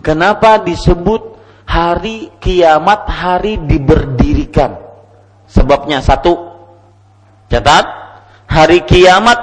[0.00, 1.36] Kenapa disebut
[1.68, 4.80] hari kiamat hari diberdirikan?
[5.46, 6.56] Sebabnya satu,
[7.46, 7.86] catat,
[8.50, 9.38] hari kiamat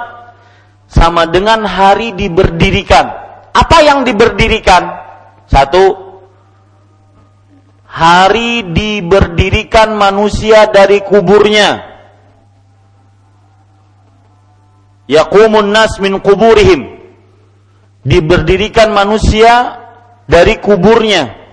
[0.90, 3.06] sama dengan hari diberdirikan.
[3.54, 4.92] Apa yang diberdirikan?
[5.48, 6.03] Satu,
[7.94, 11.94] hari diberdirikan manusia dari kuburnya.
[15.06, 16.90] Yaqumun nas min kuburihim.
[18.02, 19.78] Diberdirikan manusia
[20.26, 21.46] dari kuburnya.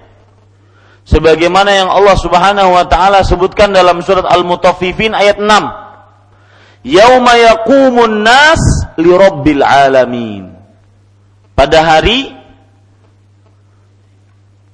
[1.05, 6.89] Sebagaimana yang Allah Subhanahu wa taala sebutkan dalam surat Al-Mutaffifin ayat 6.
[6.89, 8.61] Yauma yaqumun nas
[8.97, 10.57] li rabbil alamin.
[11.53, 12.40] Pada hari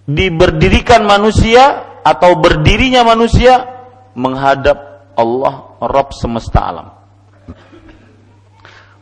[0.08, 3.68] diberdirikan manusia atau berdirinya manusia
[4.16, 6.88] menghadap Allah Rabb semesta alam.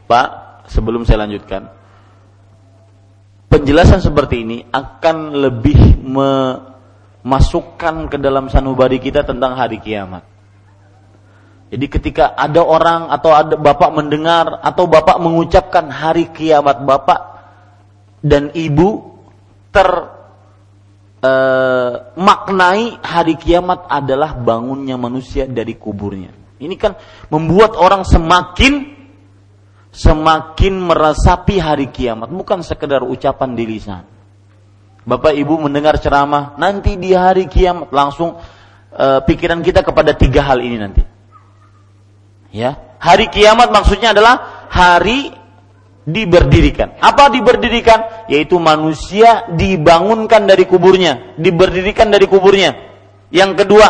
[0.10, 0.28] Pak,
[0.70, 1.70] sebelum saya lanjutkan,
[3.50, 5.78] penjelasan seperti ini akan lebih
[7.22, 10.26] memasukkan ke dalam sanubari kita tentang hari kiamat.
[11.70, 17.42] Jadi ketika ada orang atau ada bapak mendengar atau bapak mengucapkan hari kiamat bapak
[18.22, 19.18] dan ibu
[19.74, 20.15] ter
[21.26, 26.30] eh, maknai hari kiamat adalah bangunnya manusia dari kuburnya.
[26.62, 26.94] Ini kan
[27.34, 28.96] membuat orang semakin
[29.96, 34.04] semakin meresapi hari kiamat, bukan sekedar ucapan di lisan.
[35.08, 40.60] Bapak Ibu mendengar ceramah, nanti di hari kiamat langsung uh, pikiran kita kepada tiga hal
[40.60, 41.04] ini nanti.
[42.52, 45.32] Ya, hari kiamat maksudnya adalah hari
[46.06, 47.02] diberdirikan.
[47.02, 48.30] Apa diberdirikan?
[48.30, 52.72] Yaitu manusia dibangunkan dari kuburnya, diberdirikan dari kuburnya.
[53.34, 53.88] Yang kedua,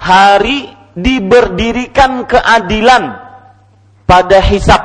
[0.00, 3.20] hari diberdirikan keadilan
[4.08, 4.82] pada hisap.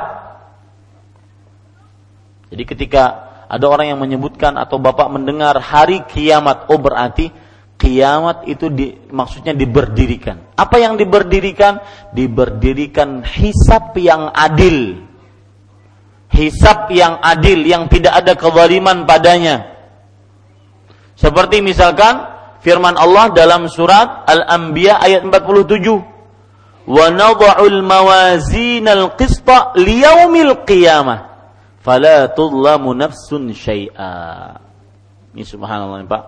[2.48, 3.04] Jadi ketika
[3.48, 7.32] ada orang yang menyebutkan atau Bapak mendengar hari kiamat, oh berarti
[7.80, 10.56] kiamat itu di, maksudnya diberdirikan.
[10.56, 11.80] Apa yang diberdirikan?
[12.12, 15.07] Diberdirikan hisap yang adil.
[16.38, 19.74] Hisap yang adil, yang tidak ada kezaliman padanya.
[21.18, 22.22] Seperti misalkan
[22.62, 31.26] firman Allah dalam surat Al-Anbiya ayat 47 wa nadha'ul mawazinal qista liyaumil qiyamah
[31.82, 34.62] fala tudlamu nafsun syai'a.
[35.34, 36.24] Ini subhanallah Pak.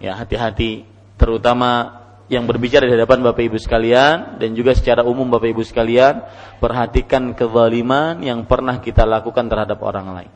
[0.00, 1.97] Ya hati-hati terutama
[2.28, 6.20] yang berbicara di hadapan Bapak Ibu sekalian dan juga secara umum Bapak Ibu sekalian
[6.60, 10.32] perhatikan kezaliman yang pernah kita lakukan terhadap orang lain.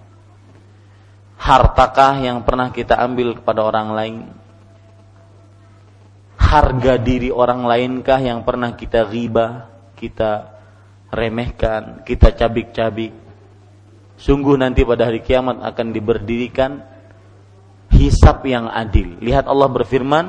[1.36, 4.16] Hartakah yang pernah kita ambil kepada orang lain?
[6.52, 10.52] harga diri orang lainkah yang pernah kita riba, kita
[11.08, 13.16] remehkan, kita cabik-cabik.
[14.20, 16.84] Sungguh nanti pada hari kiamat akan diberdirikan
[17.88, 19.16] hisap yang adil.
[19.24, 20.28] Lihat Allah berfirman,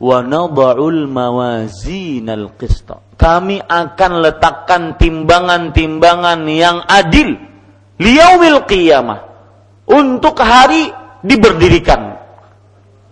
[0.00, 7.36] "Wa nadha'ul mawazinal qista." Kami akan letakkan timbangan-timbangan yang adil
[8.00, 9.20] liyaumil qiyamah
[9.84, 10.88] untuk hari
[11.20, 12.16] diberdirikan.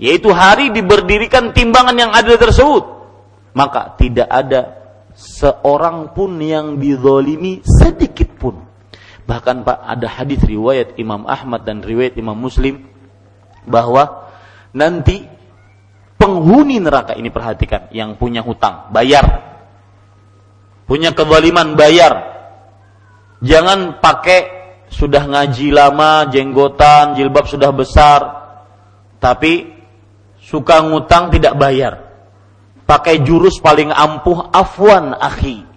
[0.01, 2.85] Yaitu hari diberdirikan timbangan yang adil tersebut.
[3.53, 4.61] Maka tidak ada
[5.19, 8.63] seorang pun yang dizolimi sedikit pun.
[9.29, 12.87] Bahkan Pak ada hadis riwayat Imam Ahmad dan riwayat Imam Muslim
[13.69, 14.31] bahwa
[14.73, 15.27] nanti
[16.29, 19.57] penghuni neraka ini perhatikan yang punya hutang bayar
[20.85, 22.13] punya kezaliman bayar
[23.41, 24.61] jangan pakai
[24.93, 28.21] sudah ngaji lama jenggotan jilbab sudah besar
[29.19, 29.79] tapi
[30.49, 32.09] suka ngutang tidak bayar.
[32.89, 35.69] Pakai jurus paling ampuh afwan akhi.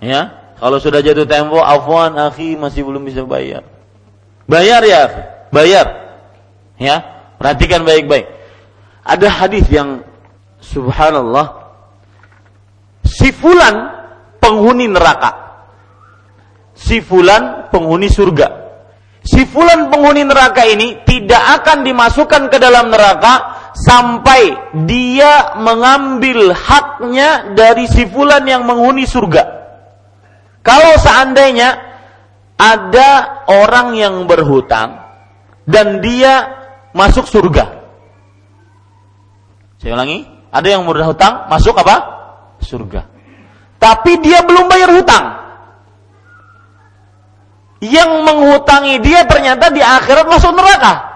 [0.00, 3.68] Ya, kalau sudah jatuh tempo afwan akhi masih belum bisa bayar.
[4.48, 5.02] Bayar ya,
[5.52, 5.86] bayar.
[6.80, 8.26] Ya, perhatikan baik-baik.
[9.06, 10.02] Ada hadis yang
[10.58, 11.72] subhanallah
[13.06, 13.92] si fulan
[14.42, 15.46] penghuni neraka.
[16.76, 18.66] Si fulan penghuni surga
[19.26, 27.52] si fulan penghuni neraka ini tidak akan dimasukkan ke dalam neraka sampai dia mengambil haknya
[27.52, 29.44] dari si fulan yang menghuni surga.
[30.62, 31.76] Kalau seandainya
[32.56, 35.02] ada orang yang berhutang
[35.66, 36.64] dan dia
[36.96, 37.84] masuk surga.
[39.76, 41.96] Saya ulangi, ada yang berhutang masuk apa?
[42.64, 43.04] Surga.
[43.76, 45.24] Tapi dia belum bayar hutang
[47.84, 51.12] yang menghutangi dia ternyata di akhirat masuk neraka.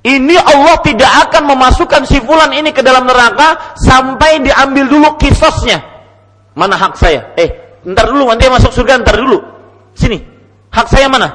[0.00, 5.82] Ini Allah tidak akan memasukkan si fulan ini ke dalam neraka sampai diambil dulu kisosnya.
[6.56, 7.36] Mana hak saya?
[7.36, 9.44] Eh, ntar dulu nanti masuk surga ntar dulu.
[9.92, 10.22] Sini.
[10.70, 11.28] Hak saya mana?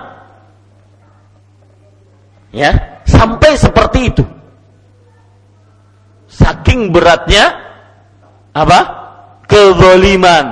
[2.56, 2.95] Ya,
[3.26, 4.24] sampai seperti itu.
[6.30, 7.58] Saking beratnya
[8.54, 8.80] apa?
[9.50, 10.46] Kezaliman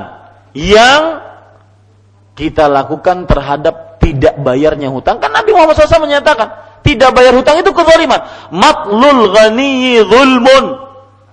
[0.57, 1.21] yang
[2.33, 5.21] kita lakukan terhadap tidak bayarnya hutang.
[5.21, 6.49] Kan Nabi Muhammad SAW menyatakan
[6.81, 8.21] tidak bayar hutang itu kezaliman.
[8.49, 10.65] Matlul ghani zulmun.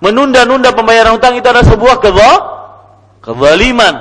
[0.00, 2.00] Menunda-nunda pembayaran hutang itu adalah sebuah
[3.20, 3.94] kezaliman.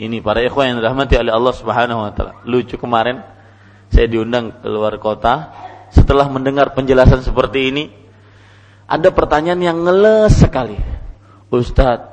[0.00, 2.32] Ini para ikhwan yang dirahmati oleh Allah Subhanahu wa taala.
[2.46, 3.20] Lucu kemarin
[3.90, 5.50] saya diundang ke luar kota
[5.90, 7.84] setelah mendengar penjelasan seperti ini
[8.86, 10.78] ada pertanyaan yang ngeles sekali
[11.50, 12.06] Ustadz,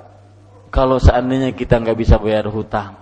[0.73, 2.97] kalau seandainya kita nggak bisa bayar hutang,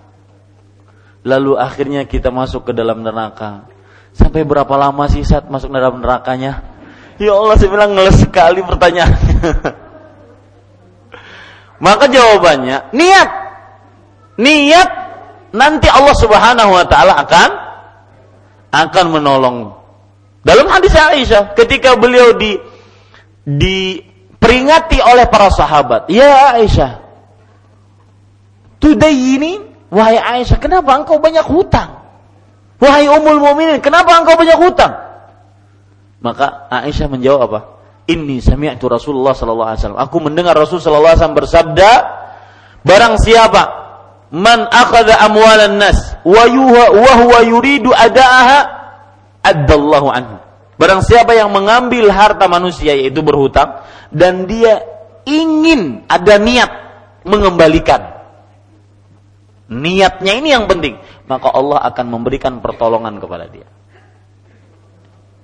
[1.23, 3.63] lalu akhirnya kita masuk ke dalam neraka,
[4.11, 6.59] sampai berapa lama sih saat masuk dalam nerakanya?
[7.15, 9.35] Ya Allah, saya bilang ngeles sekali pertanyaannya.
[11.87, 13.29] Maka jawabannya, niat.
[14.35, 14.89] Niat
[15.55, 17.64] nanti Allah Subhanahu wa taala akan
[18.71, 19.57] akan menolong.
[20.45, 22.57] Dalam hadis Aisyah ketika beliau di
[23.45, 27.01] diperingati oleh para sahabat, "Ya Aisyah,
[29.37, 32.01] ini wahai Aisyah, kenapa engkau banyak hutang?
[32.77, 34.93] Wahai Ummul Mukminin, kenapa engkau banyak hutang?"
[36.25, 37.59] Maka Aisyah menjawab apa?
[38.05, 40.01] Inni sami'tu Rasulullah sallallahu alaihi wasallam.
[40.01, 41.91] Aku mendengar Rasul wasallam bersabda,
[42.85, 43.84] barang siapa
[44.35, 48.67] man akhadha amwalan nas wa huwa yuridu adaaha
[49.39, 50.35] addallahu anhu.
[50.75, 53.79] Barang siapa yang mengambil harta manusia yaitu berhutang
[54.11, 54.83] dan dia
[55.23, 56.71] ingin ada niat
[57.23, 58.11] mengembalikan.
[59.71, 63.65] Niatnya ini yang penting, maka Allah akan memberikan pertolongan kepada dia.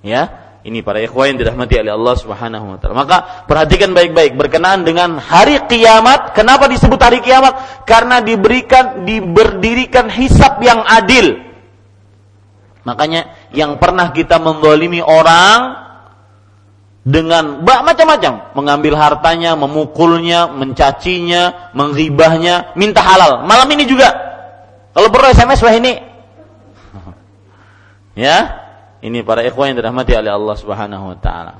[0.04, 2.94] Ya, ini para ikhwan yang dirahmati oleh Allah Subhanahu wa taala.
[2.94, 3.16] Maka
[3.50, 6.38] perhatikan baik-baik berkenaan dengan hari kiamat.
[6.38, 7.82] Kenapa disebut hari kiamat?
[7.82, 11.42] Karena diberikan diberdirikan hisap yang adil.
[12.86, 15.82] Makanya yang pernah kita mendolimi orang
[17.02, 23.42] dengan macam-macam, mengambil hartanya, memukulnya, mencacinya, menghibahnya, minta halal.
[23.50, 24.14] Malam ini juga.
[24.94, 25.98] Kalau perlu SMS wah ini.
[28.30, 28.61] ya,
[29.02, 31.54] ini para ikhwan yang dirahmati oleh Allah Subhanahu wa taala.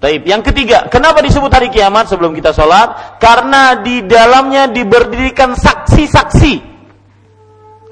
[0.00, 0.24] Taib.
[0.24, 3.20] Yang ketiga, kenapa disebut hari kiamat sebelum kita sholat?
[3.20, 6.54] Karena di dalamnya diberdirikan saksi-saksi.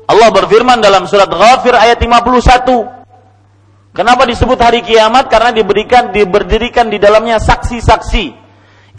[0.08, 3.92] Allah berfirman dalam surat Ghafir ayat 51.
[3.92, 5.28] Kenapa disebut hari kiamat?
[5.28, 8.48] Karena diberikan diberdirikan di dalamnya saksi-saksi.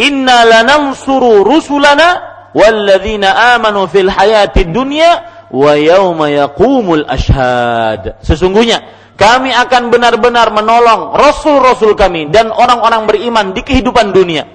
[0.06, 2.22] Inna lanansuru rusulana
[2.54, 8.22] walladzina amanu fil hayati dunya wa yauma yaqumul ashhad.
[8.22, 14.48] Sesungguhnya kami akan benar-benar menolong rasul-rasul kami dan orang-orang beriman di kehidupan dunia.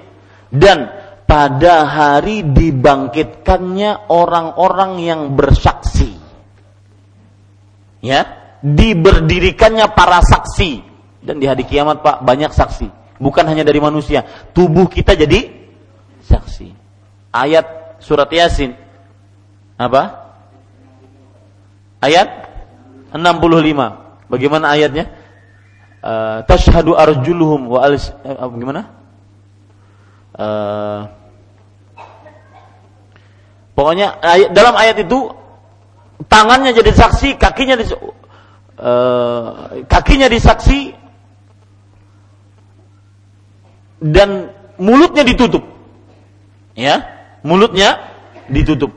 [0.49, 0.89] Dan
[1.29, 6.17] pada hari dibangkitkannya orang-orang yang bersaksi.
[8.01, 8.25] Ya,
[8.65, 10.81] diberdirikannya para saksi.
[11.21, 13.21] Dan di hari kiamat Pak banyak saksi.
[13.21, 14.25] Bukan hanya dari manusia.
[14.57, 15.45] Tubuh kita jadi
[16.25, 16.73] saksi.
[17.37, 18.73] Ayat surat Yasin.
[19.77, 20.25] Apa?
[22.01, 22.29] Ayat
[23.13, 25.11] 65 Bagaimana ayatnya?
[26.05, 28.93] Uh, tashhadu arjuluhum wa alis uh, gimana?
[30.35, 31.09] Uh,
[33.73, 34.21] pokoknya
[34.53, 35.33] dalam ayat itu
[36.29, 40.93] tangannya jadi saksi, kakinya di, uh, kakinya disaksi
[44.03, 45.65] dan mulutnya ditutup.
[46.75, 47.07] Ya,
[47.47, 48.13] mulutnya
[48.51, 48.91] ditutup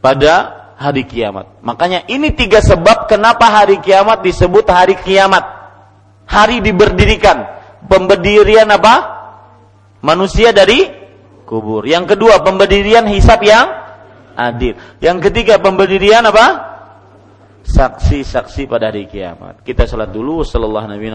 [0.00, 1.64] pada hari kiamat.
[1.64, 5.40] Makanya ini tiga sebab kenapa hari kiamat disebut hari kiamat.
[6.28, 7.48] Hari diberdirikan.
[7.88, 8.94] Pemberdirian apa?
[10.04, 10.84] Manusia dari
[11.48, 11.88] kubur.
[11.88, 13.64] Yang kedua, pemberdirian hisap yang
[14.36, 14.76] adil.
[15.00, 16.76] Yang ketiga, pemberdirian apa?
[17.64, 19.64] Saksi-saksi pada hari kiamat.
[19.64, 20.44] Kita salat dulu.
[20.44, 21.08] Sallallahu Nabi.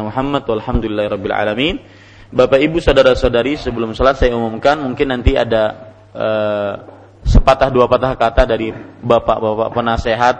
[2.30, 8.44] Bapak Ibu saudara-saudari sebelum salat saya umumkan mungkin nanti ada uh, sepatah dua patah kata
[8.48, 8.72] dari
[9.04, 10.36] bapak-bapak penasehat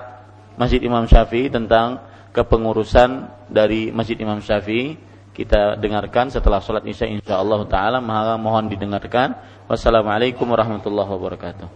[0.60, 2.04] Masjid Imam Syafi'i tentang
[2.36, 5.08] kepengurusan dari Masjid Imam Syafi'i.
[5.32, 8.04] Kita dengarkan setelah sholat isya insya Allah taala
[8.36, 9.40] mohon didengarkan.
[9.72, 11.68] Wassalamualaikum warahmatullahi wabarakatuh.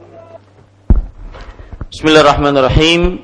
[1.87, 3.23] Bismillahirrahmanirrahim.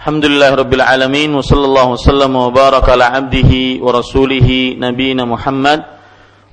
[0.00, 1.28] Alhamdulillah Rabbil Alamin.
[1.36, 5.84] Wa sallallahu wa baraka ala abdihi wa rasulihi nabiyina Muhammad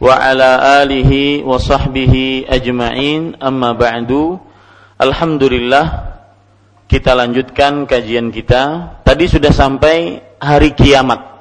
[0.03, 3.39] wa ala alihi wa sahbihi ajma'in.
[3.39, 4.41] Amma ba'du
[4.93, 6.13] Alhamdulillah
[6.85, 8.93] kita lanjutkan kajian kita.
[9.01, 11.33] Tadi sudah sampai hari kiamat.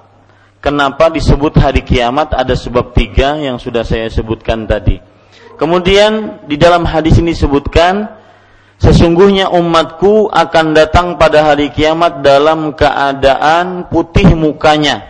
[0.64, 2.32] Kenapa disebut hari kiamat?
[2.32, 4.96] Ada sebab tiga yang sudah saya sebutkan tadi.
[5.60, 8.08] Kemudian di dalam hadis ini disebutkan
[8.80, 15.04] sesungguhnya umatku akan datang pada hari kiamat dalam keadaan putih mukanya,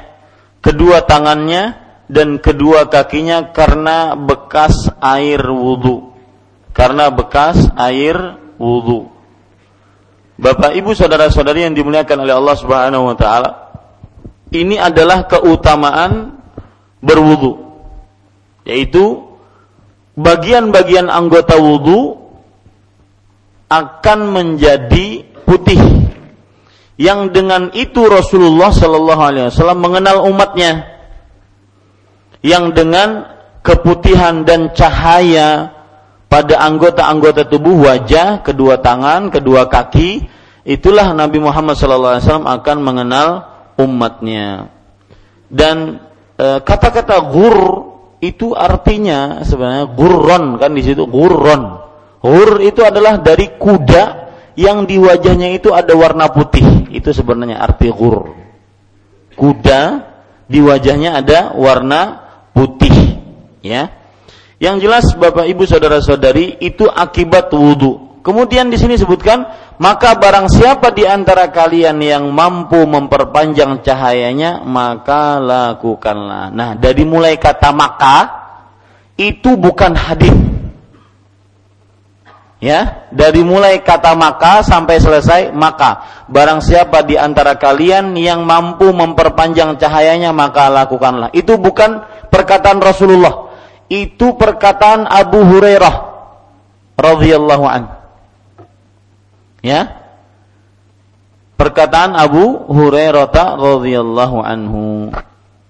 [0.59, 1.79] kedua tangannya
[2.11, 6.12] dan kedua kakinya karena bekas air wudhu.
[6.73, 8.17] Karena bekas air
[8.57, 9.13] wudhu.
[10.41, 13.51] Bapak Ibu saudara-saudari yang dimuliakan oleh Allah Subhanahu wa taala,
[14.51, 16.41] ini adalah keutamaan
[17.05, 17.61] berwudhu.
[18.65, 19.21] Yaitu
[20.17, 22.17] bagian-bagian anggota wudhu
[23.69, 25.81] akan menjadi putih.
[27.01, 30.87] Yang dengan itu Rasulullah Shallallahu Alaihi Wasallam mengenal umatnya.
[32.45, 33.09] Yang dengan
[33.63, 35.82] keputihan dan cahaya
[36.33, 40.25] pada anggota-anggota tubuh wajah, kedua tangan, kedua kaki,
[40.65, 43.29] itulah Nabi Muhammad SAW akan mengenal
[43.77, 44.73] umatnya.
[45.53, 46.01] Dan
[46.41, 47.57] e, kata-kata gur
[48.25, 51.85] itu artinya sebenarnya gurron kan di situ gurron.
[52.25, 56.89] Gur itu adalah dari kuda yang di wajahnya itu ada warna putih.
[56.97, 58.33] Itu sebenarnya arti gur.
[59.37, 59.81] Kuda
[60.49, 62.01] di wajahnya ada warna
[62.57, 63.21] putih,
[63.61, 64.02] ya.
[64.63, 68.23] Yang jelas Bapak Ibu saudara-saudari itu akibat wudhu.
[68.23, 69.43] Kemudian di sini sebutkan
[69.83, 76.55] maka barang siapa di antara kalian yang mampu memperpanjang cahayanya maka lakukanlah.
[76.55, 78.31] Nah, dari mulai kata maka
[79.19, 80.31] itu bukan hadis.
[82.63, 88.95] Ya, dari mulai kata maka sampai selesai maka barang siapa di antara kalian yang mampu
[88.95, 91.35] memperpanjang cahayanya maka lakukanlah.
[91.35, 93.52] Itu bukan perkataan Rasulullah.
[93.93, 95.95] Itu perkataan Abu Hurairah
[96.97, 98.03] radhiyallahu anhu
[99.63, 100.03] Ya.
[101.55, 105.15] Perkataan Abu Hurairah radhiyallahu anhu.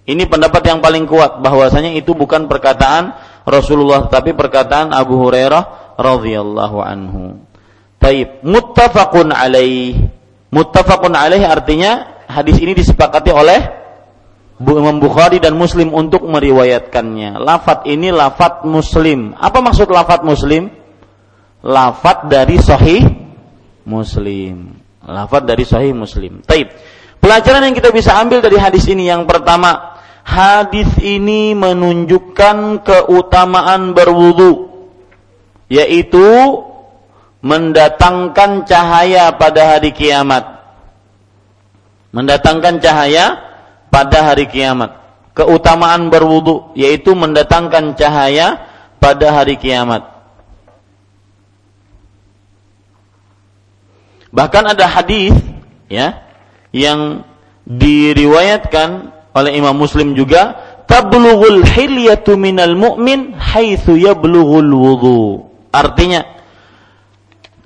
[0.09, 3.13] Ini pendapat yang paling kuat bahwasanya itu bukan perkataan
[3.45, 7.37] Rasulullah tapi perkataan Abu Hurairah radhiyallahu anhu.
[8.01, 10.09] Taib, muttafaqun alaih.
[10.49, 13.82] Muttafaqun alaih artinya hadis ini disepakati oleh
[14.71, 17.43] Imam Bukhari dan Muslim untuk meriwayatkannya.
[17.43, 19.35] Lafat ini lafat Muslim.
[19.35, 20.71] Apa maksud lafat Muslim?
[21.67, 23.03] Lafat dari Sahih
[23.83, 24.79] Muslim.
[25.03, 26.47] Lafaz dari Sahih Muslim.
[26.47, 26.71] Taib.
[27.19, 34.71] Pelajaran yang kita bisa ambil dari hadis ini yang pertama, hadis ini menunjukkan keutamaan berwudu
[35.71, 36.27] yaitu
[37.43, 40.63] mendatangkan cahaya pada hari kiamat.
[42.13, 43.52] Mendatangkan cahaya
[43.93, 44.97] pada hari kiamat.
[45.37, 48.57] Keutamaan berwudu yaitu mendatangkan cahaya
[48.97, 50.09] pada hari kiamat.
[54.33, 55.37] Bahkan ada hadis
[55.93, 56.25] ya
[56.73, 57.29] yang
[57.69, 60.57] diriwayatkan oleh Imam Muslim juga
[60.89, 65.23] tablughul hilyatu minal mu'min haitsu yablughul wudu.
[65.73, 66.25] Artinya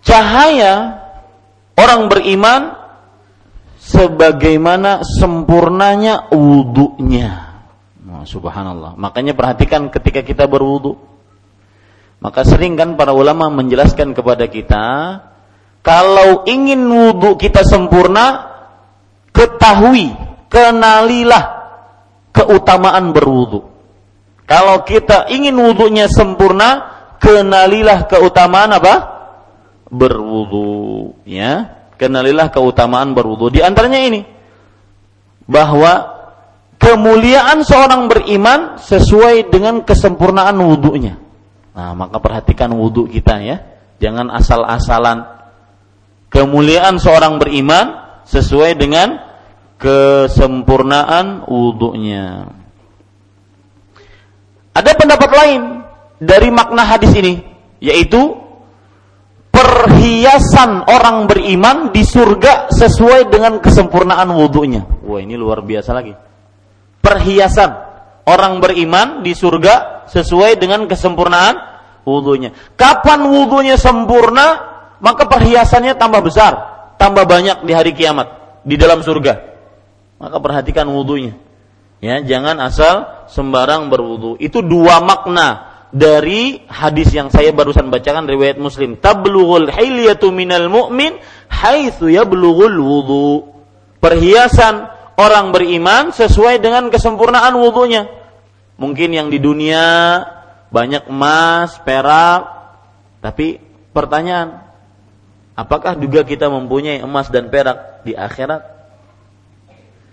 [0.02, 1.02] cahaya
[1.78, 2.85] orang beriman
[3.86, 7.62] sebagaimana sempurnanya wudhunya.
[8.10, 8.98] Oh, subhanallah.
[8.98, 10.98] Makanya perhatikan ketika kita berwudu.
[12.18, 14.84] Maka sering kan para ulama menjelaskan kepada kita
[15.86, 18.50] kalau ingin wudhu kita sempurna,
[19.30, 20.10] ketahui,
[20.50, 21.44] kenalilah
[22.34, 23.70] keutamaan berwudhu.
[24.50, 26.90] Kalau kita ingin wudhunya sempurna,
[27.22, 28.94] kenalilah keutamaan apa?
[29.86, 31.14] Berwudhu.
[31.22, 33.52] Ya, kenalilah keutamaan berwudhu.
[33.52, 34.20] Di antaranya ini,
[35.48, 36.16] bahwa
[36.76, 41.14] kemuliaan seorang beriman sesuai dengan kesempurnaan wudhunya.
[41.76, 43.56] Nah, maka perhatikan wudhu kita ya.
[43.96, 45.24] Jangan asal-asalan
[46.28, 49.16] kemuliaan seorang beriman sesuai dengan
[49.80, 52.48] kesempurnaan wudhunya.
[54.76, 55.62] Ada pendapat lain
[56.20, 57.40] dari makna hadis ini,
[57.80, 58.45] yaitu
[59.66, 65.02] perhiasan orang beriman di surga sesuai dengan kesempurnaan wudhunya.
[65.02, 66.14] Wah ini luar biasa lagi.
[67.02, 67.70] Perhiasan
[68.26, 71.54] orang beriman di surga sesuai dengan kesempurnaan
[72.06, 72.78] wudhunya.
[72.78, 74.76] Kapan wudhunya sempurna?
[75.00, 76.52] maka perhiasannya tambah besar,
[76.96, 79.34] tambah banyak di hari kiamat di dalam surga.
[80.16, 81.36] Maka perhatikan wudhunya.
[82.00, 84.36] Ya, jangan asal sembarang berwudhu.
[84.36, 88.98] Itu dua makna dari hadis yang saya barusan bacakan riwayat Muslim.
[88.98, 91.18] Tablughul hilyatu minal mu'min
[91.50, 93.28] haitsu yablughul wudhu.
[94.02, 94.86] Perhiasan
[95.18, 98.06] orang beriman sesuai dengan kesempurnaan wudhunya.
[98.76, 100.20] Mungkin yang di dunia
[100.68, 102.44] banyak emas, perak,
[103.24, 103.56] tapi
[103.96, 104.66] pertanyaan,
[105.56, 108.60] Apakah juga kita mempunyai emas dan perak di akhirat?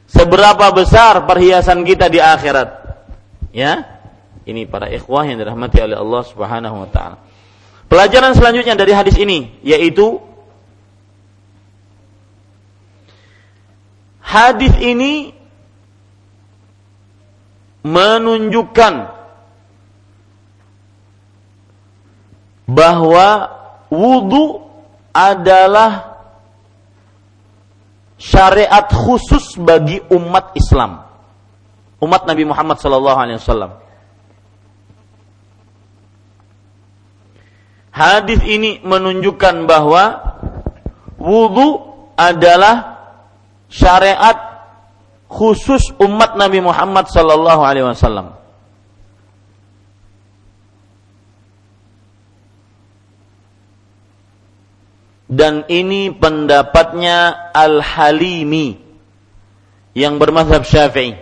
[0.08, 2.80] Seberapa besar perhiasan kita di akhirat?
[3.52, 3.93] Ya,
[4.44, 7.18] ini para ikhwah yang dirahmati oleh Allah Subhanahu wa taala.
[7.88, 10.18] Pelajaran selanjutnya dari hadis ini yaitu
[14.24, 15.36] hadis ini
[17.84, 18.94] menunjukkan
[22.66, 23.28] bahwa
[23.92, 24.64] wudhu
[25.14, 26.18] adalah
[28.18, 31.04] syariat khusus bagi umat Islam.
[32.00, 33.84] Umat Nabi Muhammad sallallahu alaihi wasallam.
[37.94, 40.34] Hadis ini menunjukkan bahwa
[41.22, 43.06] wudhu adalah
[43.70, 44.66] syariat
[45.30, 48.44] khusus umat Nabi Muhammad sallallahu alaihi wasallam.
[55.34, 58.78] dan ini pendapatnya Al-Halimi
[59.98, 61.18] yang bermazhab Syafi'i.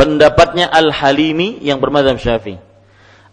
[0.00, 2.65] Pendapatnya Al-Halimi yang bermazhab Syafi'i.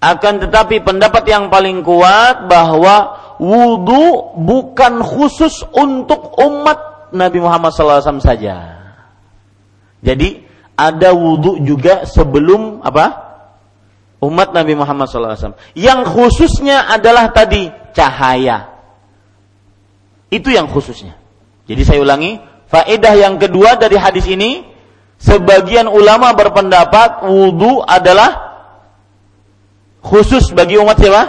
[0.03, 8.19] Akan tetapi pendapat yang paling kuat bahwa wudhu bukan khusus untuk umat Nabi Muhammad SAW
[8.19, 8.83] saja.
[10.03, 10.43] Jadi
[10.75, 13.31] ada wudhu juga sebelum apa?
[14.19, 15.55] Umat Nabi Muhammad SAW.
[15.71, 18.75] Yang khususnya adalah tadi cahaya.
[20.27, 21.15] Itu yang khususnya.
[21.63, 24.67] Jadi saya ulangi, faedah yang kedua dari hadis ini,
[25.15, 28.52] sebagian ulama berpendapat wudhu adalah
[30.03, 31.23] khusus bagi umat siapa?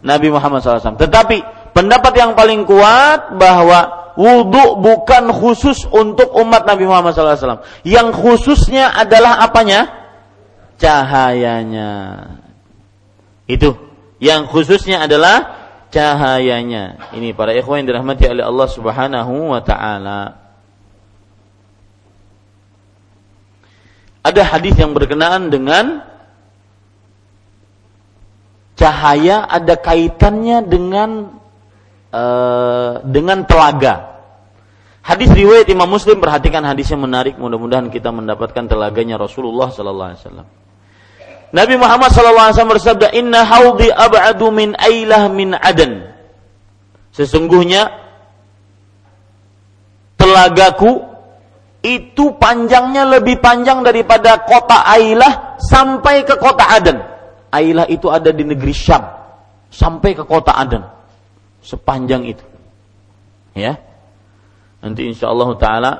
[0.00, 0.96] Nabi Muhammad SAW.
[0.96, 1.44] Tetapi
[1.76, 7.62] pendapat yang paling kuat bahwa wudhu bukan khusus untuk umat Nabi Muhammad SAW.
[7.84, 9.86] Yang khususnya adalah apanya?
[10.80, 11.92] Cahayanya.
[13.44, 13.76] Itu.
[14.20, 15.60] Yang khususnya adalah
[15.92, 17.12] cahayanya.
[17.12, 20.20] Ini para ikhwan yang dirahmati oleh Allah Subhanahu wa taala.
[24.20, 26.04] Ada hadis yang berkenaan dengan
[28.80, 31.36] cahaya ada kaitannya dengan
[32.08, 34.16] uh, dengan telaga.
[35.04, 40.22] Hadis riwayat Imam Muslim perhatikan hadis yang menarik mudah-mudahan kita mendapatkan telaganya Rasulullah sallallahu alaihi
[40.24, 40.48] wasallam.
[41.50, 46.14] Nabi Muhammad SAW bersabda, Inna haudi ab'adu min ailah min adan.
[47.10, 47.90] Sesungguhnya
[50.14, 51.10] telagaku
[51.82, 57.02] itu panjangnya lebih panjang daripada kota Ailah sampai ke kota Aden.
[57.50, 59.02] Ailah itu ada di negeri Syam
[59.70, 60.86] sampai ke kota Aden.
[61.60, 62.44] Sepanjang itu.
[63.54, 63.78] Ya.
[64.80, 65.92] Nanti insya Allah taala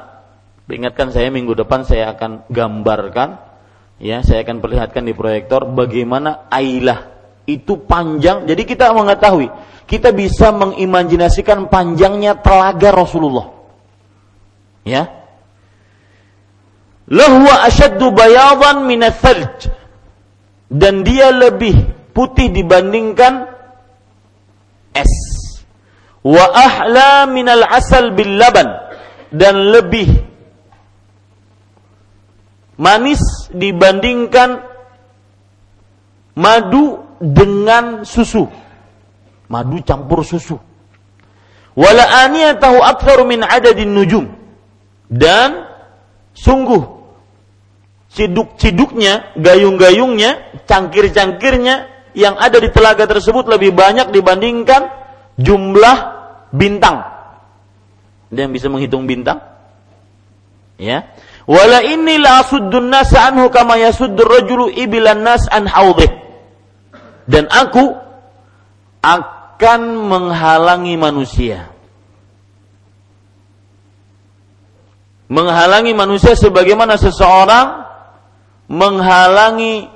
[0.70, 3.38] ingatkan saya minggu depan saya akan gambarkan
[4.01, 7.11] ya saya akan perlihatkan di proyektor bagaimana ailah
[7.44, 9.51] itu panjang jadi kita mengetahui
[9.84, 13.51] kita bisa mengimajinasikan panjangnya telaga Rasulullah
[14.86, 15.11] ya
[17.11, 19.03] lahwa ashaddu bayadan min
[20.71, 21.75] dan dia lebih
[22.14, 23.51] putih dibandingkan
[24.95, 25.12] es
[26.23, 28.66] wa ahla minal asal bil laban
[29.35, 30.31] dan lebih
[32.81, 33.21] manis
[33.53, 34.64] dibandingkan
[36.41, 38.49] madu dengan susu.
[39.53, 40.57] Madu campur susu.
[41.77, 44.25] Wala aniyatahu aktsaru min adadin nujum.
[45.11, 45.68] Dan
[46.33, 46.99] sungguh
[48.11, 54.90] ciduk-ciduknya, gayung-gayungnya, cangkir-cangkirnya yang ada di telaga tersebut lebih banyak dibandingkan
[55.38, 55.98] jumlah
[56.50, 57.06] bintang.
[58.30, 59.42] Dia yang bisa menghitung bintang?
[60.78, 61.14] Ya.
[61.46, 66.11] Wala inni la asuddun nas anhu kama yasuddur rajulu ibilan nas an haudih.
[67.30, 67.94] Dan aku
[69.02, 69.80] akan
[70.11, 71.70] menghalangi manusia.
[75.30, 77.89] Menghalangi manusia sebagaimana seseorang
[78.71, 79.91] menghalangi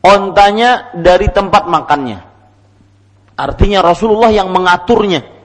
[0.00, 2.24] ontanya dari tempat makannya.
[3.36, 5.36] Artinya Rasulullah yang mengaturnya.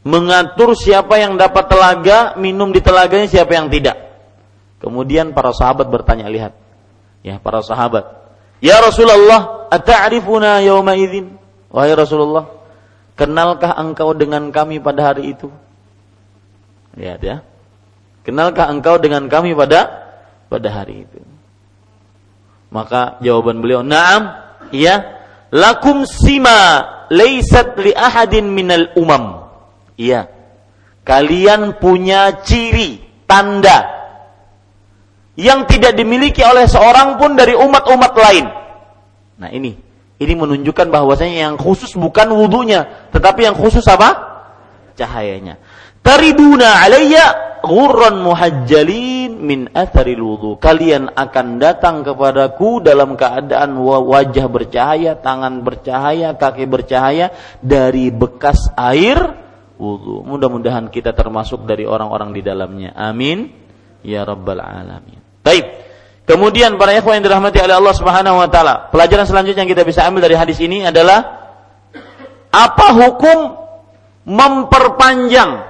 [0.00, 3.96] Mengatur siapa yang dapat telaga, minum di telaganya, siapa yang tidak.
[4.80, 6.56] Kemudian para sahabat bertanya, lihat.
[7.20, 8.08] Ya, para sahabat.
[8.64, 11.36] Ya Rasulullah, ata'rifuna yawma idzin?
[11.68, 12.48] Wahai Rasulullah,
[13.16, 15.52] kenalkah engkau dengan kami pada hari itu?
[16.96, 17.36] Lihat ya.
[18.24, 20.10] Kenalkah engkau dengan kami pada
[20.48, 21.29] pada hari itu?
[22.70, 24.30] Maka jawaban beliau, "Na'am."
[24.70, 25.18] Iya.
[25.50, 29.50] Lakum sima laisat li ahadin minal umam.
[29.98, 30.30] Iya.
[31.02, 34.00] Kalian punya ciri, tanda
[35.34, 38.46] yang tidak dimiliki oleh seorang pun dari umat-umat lain.
[39.40, 39.72] Nah ini,
[40.20, 44.20] ini menunjukkan bahwasanya yang khusus bukan wudhunya, tetapi yang khusus apa?
[44.94, 45.56] Cahayanya.
[46.04, 50.50] Tariduna alayya ghurran muhajjalin min atharil wudhu.
[50.60, 57.32] Kalian akan datang kepadaku dalam keadaan wajah bercahaya, tangan bercahaya, kaki bercahaya
[57.64, 59.18] dari bekas air
[59.80, 60.22] wudhu.
[60.22, 62.92] Mudah-mudahan kita termasuk dari orang-orang di dalamnya.
[62.92, 63.48] Amin.
[64.04, 65.20] Ya Rabbal Alamin.
[65.40, 65.88] Baik.
[66.28, 70.06] Kemudian para ikhwan yang dirahmati oleh Allah Subhanahu wa taala, pelajaran selanjutnya yang kita bisa
[70.06, 71.26] ambil dari hadis ini adalah
[72.54, 73.58] apa hukum
[74.30, 75.69] memperpanjang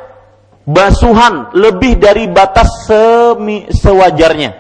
[0.71, 4.51] basuhan lebih dari batas semi, sewajarnya.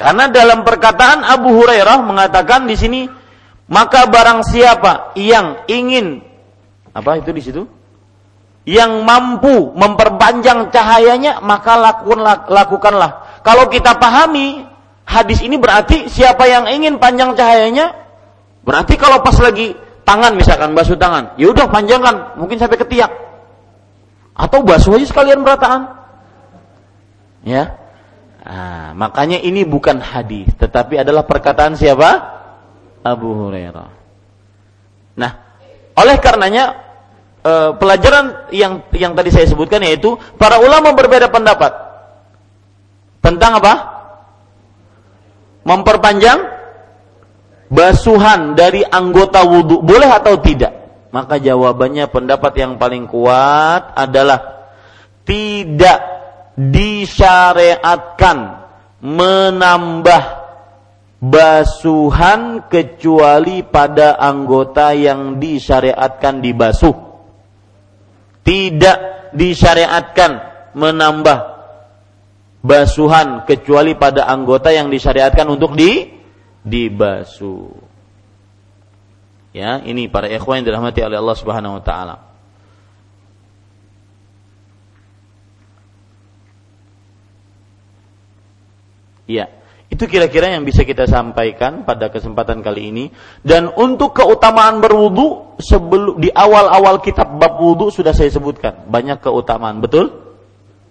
[0.00, 3.06] Karena dalam perkataan Abu Hurairah mengatakan di sini
[3.70, 6.18] maka barang siapa yang ingin
[6.90, 7.62] apa itu di situ?
[8.62, 14.62] Yang mampu memperpanjang cahayanya maka lakukan lakukanlah kalau kita pahami
[15.06, 17.90] hadis ini berarti siapa yang ingin panjang cahayanya
[18.62, 23.10] berarti kalau pas lagi tangan misalkan basuh tangan, ya udah panjangkan, mungkin sampai ketiak.
[24.32, 25.92] Atau basuh aja sekalian berataan.
[27.44, 27.76] Ya.
[28.42, 32.10] Nah, makanya ini bukan hadis, tetapi adalah perkataan siapa?
[33.06, 33.90] Abu Hurairah.
[35.14, 35.32] Nah,
[35.94, 36.64] oleh karenanya
[37.44, 41.70] eh, pelajaran yang yang tadi saya sebutkan yaitu para ulama berbeda pendapat
[43.22, 43.74] tentang apa?
[45.62, 46.42] Memperpanjang
[47.70, 50.81] basuhan dari anggota wudhu boleh atau tidak?
[51.12, 54.72] Maka jawabannya pendapat yang paling kuat adalah
[55.28, 56.00] tidak
[56.56, 58.38] disyariatkan
[59.04, 60.24] menambah
[61.20, 66.96] basuhan kecuali pada anggota yang disyariatkan dibasuh.
[68.42, 68.98] Tidak
[69.36, 70.32] disyariatkan
[70.74, 71.38] menambah
[72.64, 76.08] basuhan kecuali pada anggota yang disyariatkan untuk di
[76.64, 77.91] dibasuh.
[79.52, 82.16] Ya, ini para ikhwan yang dirahmati oleh Allah Subhanahu wa taala.
[89.28, 89.46] Iya.
[89.92, 93.04] Itu kira-kira yang bisa kita sampaikan pada kesempatan kali ini.
[93.44, 99.84] Dan untuk keutamaan berwudu sebelum di awal-awal kitab bab wudu sudah saya sebutkan banyak keutamaan,
[99.84, 100.32] betul?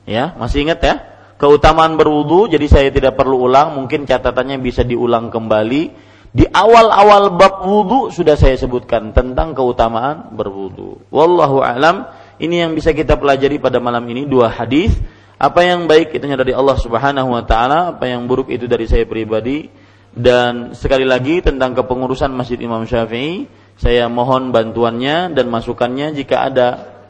[0.05, 0.95] Ya, masih ingat ya?
[1.41, 6.10] Keutamaan berwudu, jadi saya tidak perlu ulang, mungkin catatannya bisa diulang kembali.
[6.31, 11.03] Di awal-awal bab wudu sudah saya sebutkan tentang keutamaan berwudu.
[11.11, 12.07] Wallahu alam,
[12.39, 14.95] ini yang bisa kita pelajari pada malam ini dua hadis
[15.41, 19.09] apa yang baik itu dari Allah Subhanahu wa taala, apa yang buruk itu dari saya
[19.09, 19.67] pribadi.
[20.11, 23.49] Dan sekali lagi tentang kepengurusan Masjid Imam Syafi'i,
[23.79, 26.67] saya mohon bantuannya dan masukannya jika ada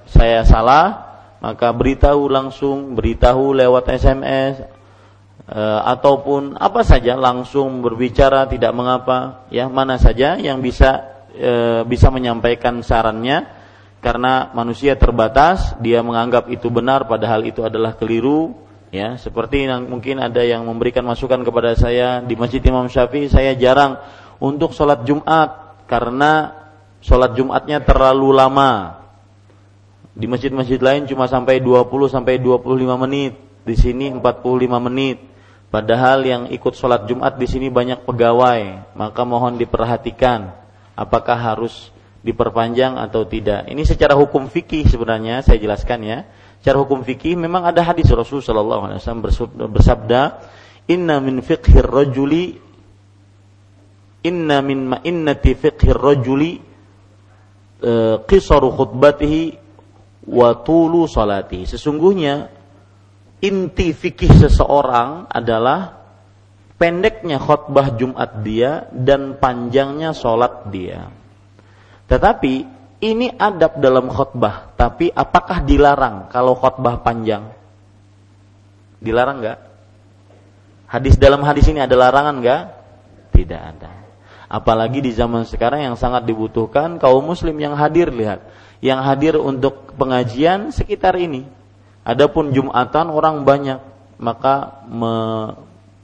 [0.08, 1.12] saya salah,
[1.44, 4.81] maka beritahu langsung, beritahu lewat SMS
[5.50, 12.12] eh, ataupun apa saja langsung berbicara tidak mengapa, ya mana saja yang bisa e, bisa
[12.12, 13.48] menyampaikan sarannya
[14.02, 18.58] karena manusia terbatas, dia menganggap itu benar padahal itu adalah keliru,
[18.90, 19.14] ya.
[19.22, 24.02] Seperti yang mungkin ada yang memberikan masukan kepada saya di Masjid Imam Syafi'i, saya jarang
[24.42, 26.50] untuk sholat Jumat karena
[26.98, 28.98] sholat Jumatnya terlalu lama.
[30.12, 35.31] Di masjid-masjid lain cuma sampai 20 sampai 25 menit, di sini 45 menit.
[35.72, 40.52] Padahal yang ikut sholat Jumat di sini banyak pegawai, maka mohon diperhatikan
[41.00, 43.72] apakah harus diperpanjang atau tidak.
[43.72, 46.20] Ini secara hukum fikih sebenarnya saya jelaskan ya.
[46.60, 49.24] Secara hukum fikih memang ada hadis Rasul sallallahu alaihi wasallam
[49.72, 50.22] bersabda,
[50.92, 52.60] "Inna min fiqhir rajuli
[54.28, 56.62] inna min ma'innati fiqhir rajuli
[57.82, 59.56] uh, qisaru khutbatihi
[60.30, 62.61] wa tulu salati." Sesungguhnya
[63.42, 66.02] inti fikih seseorang adalah
[66.78, 71.10] pendeknya khutbah Jumat dia dan panjangnya sholat dia.
[72.06, 72.54] Tetapi
[73.02, 74.78] ini adab dalam khutbah.
[74.78, 77.50] Tapi apakah dilarang kalau khutbah panjang?
[79.02, 79.60] Dilarang nggak?
[80.86, 82.62] Hadis dalam hadis ini ada larangan nggak?
[83.34, 83.92] Tidak ada.
[84.52, 88.44] Apalagi di zaman sekarang yang sangat dibutuhkan kaum muslim yang hadir lihat,
[88.84, 91.61] yang hadir untuk pengajian sekitar ini.
[92.02, 93.80] Adapun jumatan orang banyak,
[94.18, 95.14] maka me,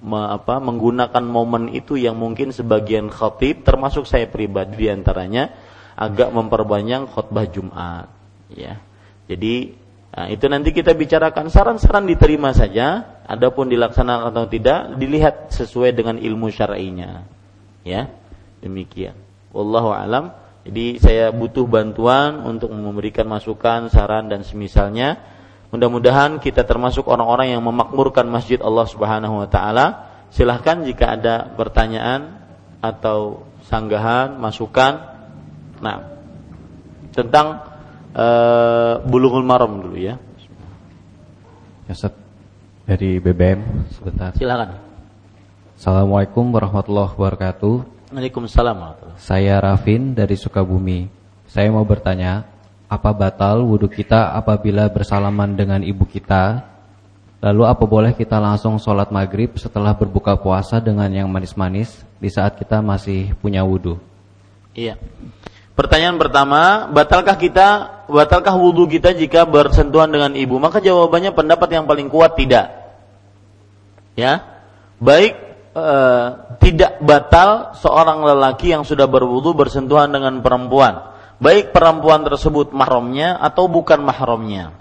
[0.02, 5.54] me, apa, menggunakan momen itu yang mungkin sebagian khatib termasuk saya pribadi di antaranya
[5.98, 8.08] agak memperbanyak khutbah Jumat
[8.54, 8.78] ya.
[9.26, 9.74] Jadi
[10.14, 16.22] nah, itu nanti kita bicarakan saran-saran diterima saja, adapun dilaksanakan atau tidak dilihat sesuai dengan
[16.22, 17.26] ilmu syar'inya.
[17.82, 18.14] Ya.
[18.62, 19.18] Demikian.
[19.54, 20.34] Wallahu alam.
[20.68, 25.37] Jadi saya butuh bantuan untuk memberikan masukan, saran dan semisalnya.
[25.70, 29.86] Mudah-mudahan kita termasuk orang-orang yang memakmurkan masjid Allah Subhanahu wa taala.
[30.32, 32.40] Silahkan jika ada pertanyaan
[32.80, 35.18] atau sanggahan, masukan
[35.78, 35.98] Nah,
[37.14, 37.62] tentang
[38.18, 40.18] uh, bulughul maram dulu ya.
[41.86, 42.14] Ya, Ustaz.
[42.88, 44.32] Dari BBM sebentar.
[44.40, 44.80] Silakan.
[45.76, 47.76] Assalamualaikum warahmatullahi wabarakatuh.
[48.16, 48.80] Waalaikumsalam
[49.20, 51.12] Saya Rafin dari Sukabumi.
[51.52, 52.48] Saya mau bertanya,
[52.88, 56.64] apa batal wudhu kita apabila bersalaman dengan ibu kita?
[57.38, 62.58] Lalu apa boleh kita langsung sholat maghrib setelah berbuka puasa dengan yang manis-manis di saat
[62.58, 64.02] kita masih punya wudhu?
[64.74, 64.98] Iya.
[65.78, 67.68] Pertanyaan pertama, batalkah kita,
[68.10, 70.58] batalkah wudhu kita jika bersentuhan dengan ibu?
[70.58, 72.74] Maka jawabannya pendapat yang paling kuat tidak.
[74.18, 74.42] Ya,
[74.98, 75.38] baik
[75.78, 75.88] e,
[76.66, 83.70] tidak batal seorang lelaki yang sudah berwudhu bersentuhan dengan perempuan, baik perempuan tersebut mahramnya atau
[83.70, 84.74] bukan mahramnya.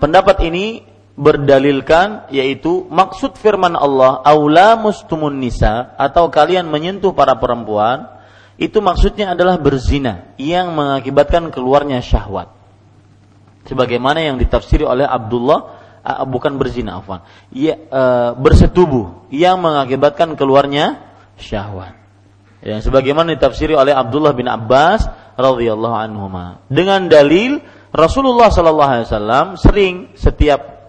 [0.00, 8.10] Pendapat ini berdalilkan yaitu maksud firman Allah aula mustumun nisa atau kalian menyentuh para perempuan
[8.58, 12.50] itu maksudnya adalah berzina yang mengakibatkan keluarnya syahwat.
[13.64, 15.82] Sebagaimana yang ditafsiri oleh Abdullah
[16.28, 17.24] bukan berzina afwan.
[17.48, 21.00] Ya, uh, bersetubuh yang mengakibatkan keluarnya
[21.40, 22.03] syahwat.
[22.64, 25.04] Yang sebagaimana ditafsiri oleh Abdullah bin Abbas
[25.36, 26.32] radhiyallahu anhu
[26.72, 27.60] dengan dalil
[27.92, 30.88] Rasulullah sallallahu alaihi wasallam sering setiap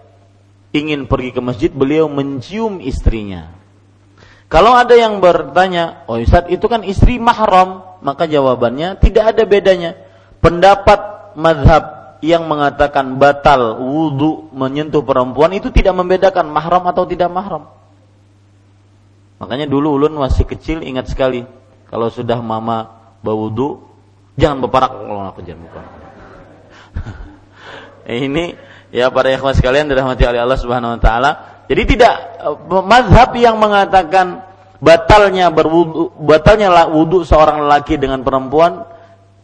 [0.72, 3.52] ingin pergi ke masjid beliau mencium istrinya.
[4.48, 10.00] Kalau ada yang bertanya, "Oh Ustaz, itu kan istri mahram." Maka jawabannya tidak ada bedanya.
[10.40, 17.68] Pendapat madhab yang mengatakan batal wudhu menyentuh perempuan itu tidak membedakan mahram atau tidak mahram.
[19.36, 21.44] Makanya dulu ulun masih kecil ingat sekali
[21.86, 22.90] kalau sudah mama
[23.22, 23.82] berwudhu
[24.36, 25.82] jangan berparak kalau aku jangan buka.
[28.26, 28.44] Ini
[28.94, 31.30] ya para ikhwan sekalian dirahmati oleh Allah Subhanahu wa taala.
[31.66, 34.46] Jadi tidak eh, mazhab yang mengatakan
[34.78, 38.84] batalnya berwudu batalnya wudu seorang lelaki dengan perempuan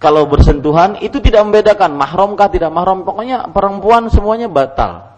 [0.02, 5.14] kalau bersentuhan itu tidak membedakan mahramkah tidak mahram pokoknya perempuan semuanya batal.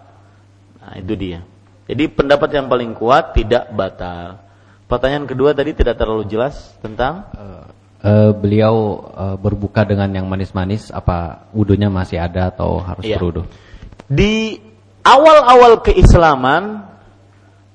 [0.85, 1.41] Nah, itu dia.
[1.89, 4.44] Jadi pendapat yang paling kuat tidak batal.
[4.85, 7.65] Pertanyaan kedua tadi tidak terlalu jelas tentang uh,
[8.05, 13.17] uh, beliau uh, berbuka dengan yang manis-manis apa wudhunya masih ada atau harus iya.
[13.17, 13.49] berwudu?
[14.05, 14.61] Di
[15.01, 16.85] awal-awal keislaman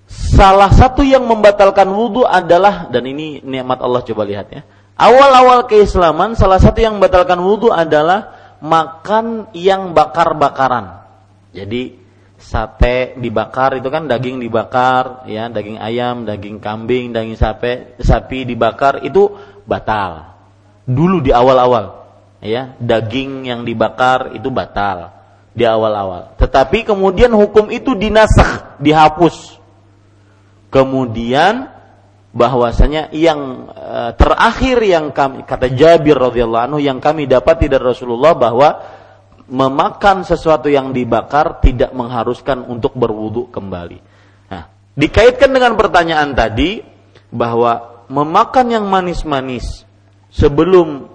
[0.10, 4.61] salah satu yang membatalkan wudhu adalah dan ini nikmat Allah coba lihat ya.
[4.99, 11.02] Awal-awal keislaman salah satu yang membatalkan wudhu adalah makan yang bakar-bakaran.
[11.56, 11.95] Jadi
[12.40, 19.03] sate dibakar itu kan daging dibakar ya, daging ayam, daging kambing, daging sapi, sapi dibakar
[19.03, 19.36] itu
[19.68, 20.40] batal.
[20.88, 21.99] Dulu di awal-awal
[22.40, 25.11] ya, daging yang dibakar itu batal
[25.52, 26.40] di awal-awal.
[26.40, 29.60] Tetapi kemudian hukum itu dinasah, dihapus.
[30.72, 31.68] Kemudian
[32.30, 38.38] bahwasanya yang e, terakhir yang kami kata Jabir radhiyallahu anhu yang kami dapat dari Rasulullah
[38.38, 38.78] bahwa
[39.50, 44.00] memakan sesuatu yang dibakar tidak mengharuskan untuk berwudu kembali.
[44.54, 44.64] Nah,
[44.94, 46.86] dikaitkan dengan pertanyaan tadi
[47.34, 49.86] bahwa memakan yang manis-manis
[50.30, 51.10] sebelum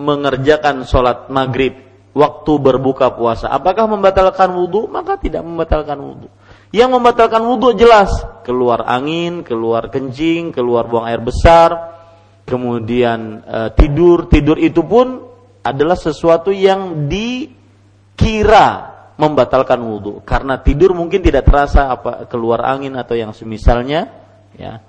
[0.00, 1.76] mengerjakan sholat maghrib
[2.16, 3.52] waktu berbuka puasa.
[3.52, 4.90] Apakah membatalkan wudhu?
[4.90, 6.28] Maka tidak membatalkan wudhu.
[6.70, 8.10] Yang membatalkan wudhu jelas
[8.42, 11.98] keluar angin, keluar kencing, keluar buang air besar,
[12.46, 14.26] kemudian e, tidur.
[14.26, 15.29] Tidur itu pun
[15.70, 23.14] adalah sesuatu yang dikira membatalkan wudhu karena tidur mungkin tidak terasa apa keluar angin atau
[23.14, 24.10] yang semisalnya
[24.56, 24.80] ya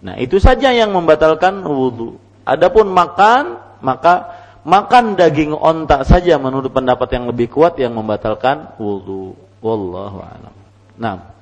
[0.00, 2.16] nah itu saja yang membatalkan wudhu
[2.48, 9.38] adapun makan maka makan daging onta saja menurut pendapat yang lebih kuat yang membatalkan wudhu.
[9.62, 10.54] Wallahu a'lam.
[10.98, 11.32] Nah,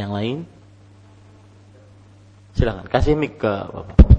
[0.00, 0.48] yang lain?
[2.56, 4.09] Silakan kasih mic ke Bapak.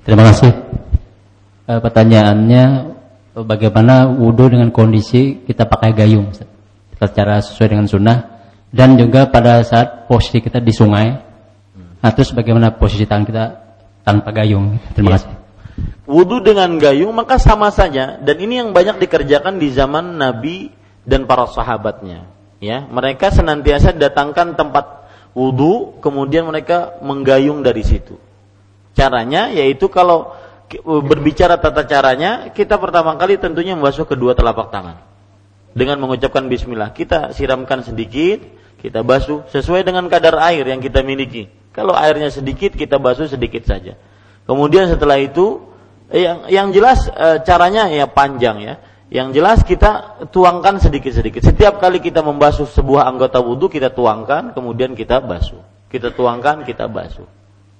[0.00, 0.50] Terima kasih.
[1.68, 2.64] E, pertanyaannya
[3.44, 6.32] bagaimana wudhu dengan kondisi kita pakai gayung
[6.96, 8.18] secara sesuai dengan sunnah
[8.72, 11.08] dan juga pada saat posisi kita di sungai.
[12.00, 13.44] Nah, terus bagaimana posisi tangan kita
[14.04, 14.80] tanpa gayung?
[14.96, 15.14] Terima ya.
[15.20, 15.32] kasih.
[16.10, 20.72] Wudhu dengan gayung maka sama saja dan ini yang banyak dikerjakan di zaman Nabi
[21.04, 22.26] dan para sahabatnya.
[22.60, 28.20] Ya, mereka senantiasa datangkan tempat wudhu, kemudian mereka menggayung dari situ.
[28.94, 30.34] Caranya yaitu kalau
[30.84, 35.02] berbicara tata caranya, kita pertama kali tentunya membasuh kedua telapak tangan
[35.74, 36.94] dengan mengucapkan Bismillah.
[36.94, 38.42] Kita siramkan sedikit,
[38.78, 41.50] kita basuh sesuai dengan kadar air yang kita miliki.
[41.70, 43.94] Kalau airnya sedikit, kita basuh sedikit saja.
[44.46, 45.62] Kemudian setelah itu,
[46.10, 48.74] yang yang jelas e, caranya ya panjang ya.
[49.10, 51.42] Yang jelas kita tuangkan sedikit-sedikit.
[51.42, 55.58] Setiap kali kita membasuh sebuah anggota wudhu, kita tuangkan, kemudian kita basuh.
[55.90, 57.26] Kita tuangkan, kita basuh.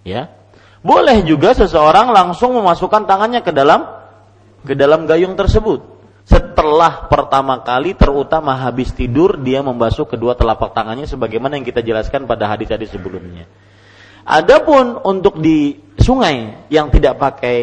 [0.03, 0.27] Ya,
[0.81, 3.85] boleh juga seseorang langsung memasukkan tangannya ke dalam
[4.65, 6.01] ke dalam gayung tersebut
[6.31, 12.29] setelah pertama kali terutama habis tidur dia membasuh kedua telapak tangannya sebagaimana yang kita jelaskan
[12.31, 13.51] pada hadis tadi sebelumnya.
[14.23, 17.59] Adapun untuk di sungai yang tidak pakai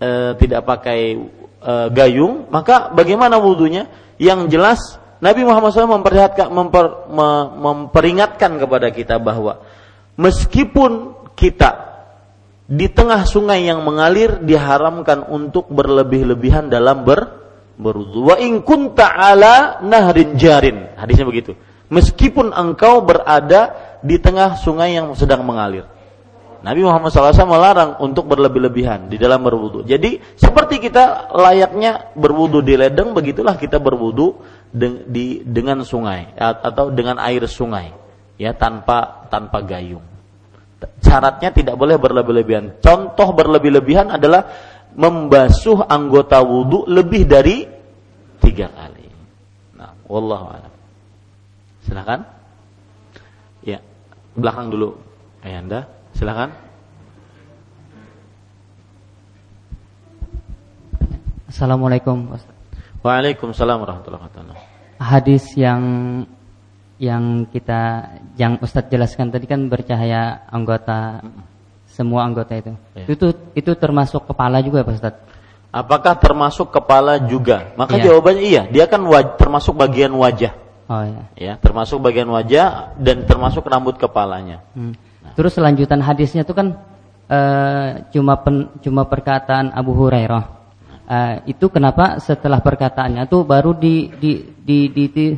[0.00, 0.10] e,
[0.40, 1.20] tidak pakai
[1.60, 3.90] e, gayung, maka bagaimana wudhunya?
[4.16, 4.80] Yang jelas
[5.20, 6.00] Nabi Muhammad SAW
[6.48, 7.12] memper,
[7.60, 9.60] memperingatkan kepada kita bahwa
[10.16, 11.89] meskipun kita
[12.70, 17.42] di tengah sungai yang mengalir diharamkan untuk berlebih-lebihan dalam ber
[17.74, 18.30] berwudu.
[18.30, 20.94] Wa in kunta ala nahrin jarin.
[20.94, 21.58] Hadisnya begitu.
[21.90, 23.74] Meskipun engkau berada
[24.06, 25.90] di tengah sungai yang sedang mengalir.
[26.60, 29.82] Nabi Muhammad SAW melarang untuk berlebih-lebihan di dalam berwudu.
[29.82, 34.38] Jadi seperti kita layaknya berwudu di ledeng, begitulah kita berwudu
[35.08, 37.96] di dengan sungai atau dengan air sungai
[38.36, 40.04] ya tanpa tanpa gayung.
[40.80, 42.80] Syaratnya tidak boleh berlebih-lebihan.
[42.80, 44.48] Contoh berlebih-lebihan adalah
[44.96, 47.68] membasuh anggota wudhu lebih dari
[48.40, 49.06] tiga kali.
[49.76, 50.72] Nah, wallahu a'lam.
[51.84, 52.20] Silakan.
[53.60, 53.84] Ya,
[54.32, 54.96] belakang dulu.
[55.44, 56.52] Ayanda, silakan.
[61.50, 62.30] Assalamualaikum.
[63.02, 64.56] Waalaikumsalam warahmatullahi wabarakatuh.
[65.00, 65.82] Hadis yang
[67.00, 71.24] yang kita yang Ustadz jelaskan tadi kan bercahaya anggota
[71.88, 72.76] semua anggota itu.
[72.92, 73.08] Ya.
[73.08, 75.22] Itu itu termasuk kepala juga Pak Ustadz.
[75.72, 77.72] Apakah termasuk kepala juga?
[77.78, 78.04] Maka Iya.
[78.10, 80.52] jawabannya iya, dia kan waj- termasuk bagian wajah.
[80.90, 81.22] Oh ya.
[81.38, 84.60] Ya, termasuk bagian wajah dan termasuk rambut kepalanya.
[84.76, 84.92] Hmm.
[85.38, 86.76] Terus lanjutan hadisnya itu kan
[87.30, 90.44] eh, cuma pen- cuma perkataan Abu Hurairah.
[91.10, 95.36] Eh, itu kenapa setelah perkataannya itu baru di di di, di, di-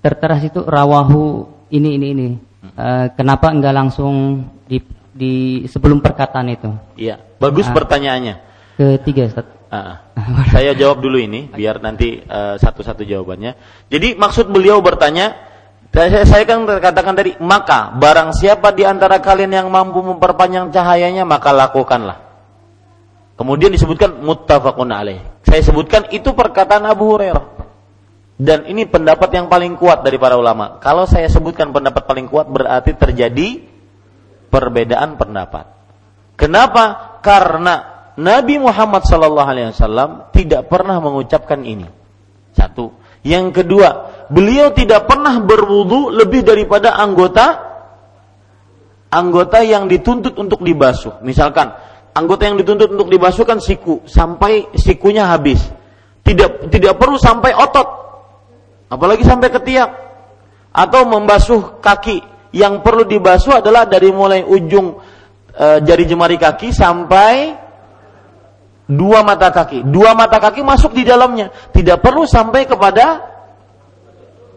[0.00, 2.28] tertera situ rawahu ini ini ini.
[2.76, 4.80] Eh, kenapa enggak langsung di
[5.12, 6.70] di sebelum perkataan itu?
[6.96, 7.74] Iya, bagus Ah.
[7.76, 8.34] pertanyaannya.
[8.76, 9.46] Ketiga Ustaz.
[9.70, 10.08] Ah.
[10.54, 13.54] saya jawab dulu ini biar nanti eh, satu-satu jawabannya.
[13.92, 15.36] Jadi maksud beliau bertanya,
[15.92, 21.28] saya, saya kan katakan tadi, maka barang siapa di antara kalian yang mampu memperpanjang cahayanya
[21.28, 22.30] maka lakukanlah.
[23.36, 25.20] Kemudian disebutkan muttafaqun alaih.
[25.48, 27.59] Saya sebutkan itu perkataan Abu Hurairah.
[28.40, 30.80] Dan ini pendapat yang paling kuat dari para ulama.
[30.80, 33.60] Kalau saya sebutkan pendapat paling kuat berarti terjadi
[34.48, 35.68] perbedaan pendapat.
[36.40, 37.20] Kenapa?
[37.20, 41.84] Karena Nabi Muhammad SAW tidak pernah mengucapkan ini.
[42.56, 42.96] Satu.
[43.20, 43.88] Yang kedua,
[44.32, 47.60] beliau tidak pernah berwudu lebih daripada anggota
[49.12, 51.20] anggota yang dituntut untuk dibasuh.
[51.20, 51.76] Misalkan
[52.16, 55.60] anggota yang dituntut untuk dibasuh kan siku sampai sikunya habis.
[56.24, 57.99] Tidak tidak perlu sampai otot.
[58.90, 59.90] Apalagi sampai ketiak.
[60.74, 62.20] Atau membasuh kaki.
[62.50, 64.98] Yang perlu dibasuh adalah dari mulai ujung
[65.54, 67.54] e, jari jemari kaki sampai
[68.90, 69.86] dua mata kaki.
[69.86, 71.54] Dua mata kaki masuk di dalamnya.
[71.70, 73.06] Tidak perlu sampai kepada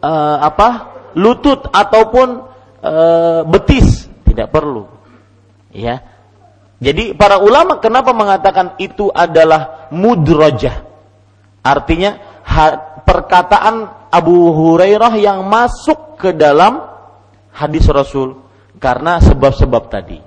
[0.02, 0.90] eh, apa?
[1.14, 2.28] lutut ataupun
[2.82, 4.10] eh, betis.
[4.26, 4.90] Tidak perlu.
[5.70, 6.02] Ya.
[6.82, 10.84] Jadi para ulama kenapa mengatakan itu adalah mudrajah?
[11.64, 12.42] Artinya
[13.04, 16.82] perkataan Abu Hurairah yang masuk ke dalam
[17.54, 18.40] hadis Rasul
[18.82, 20.20] karena sebab-sebab tadi.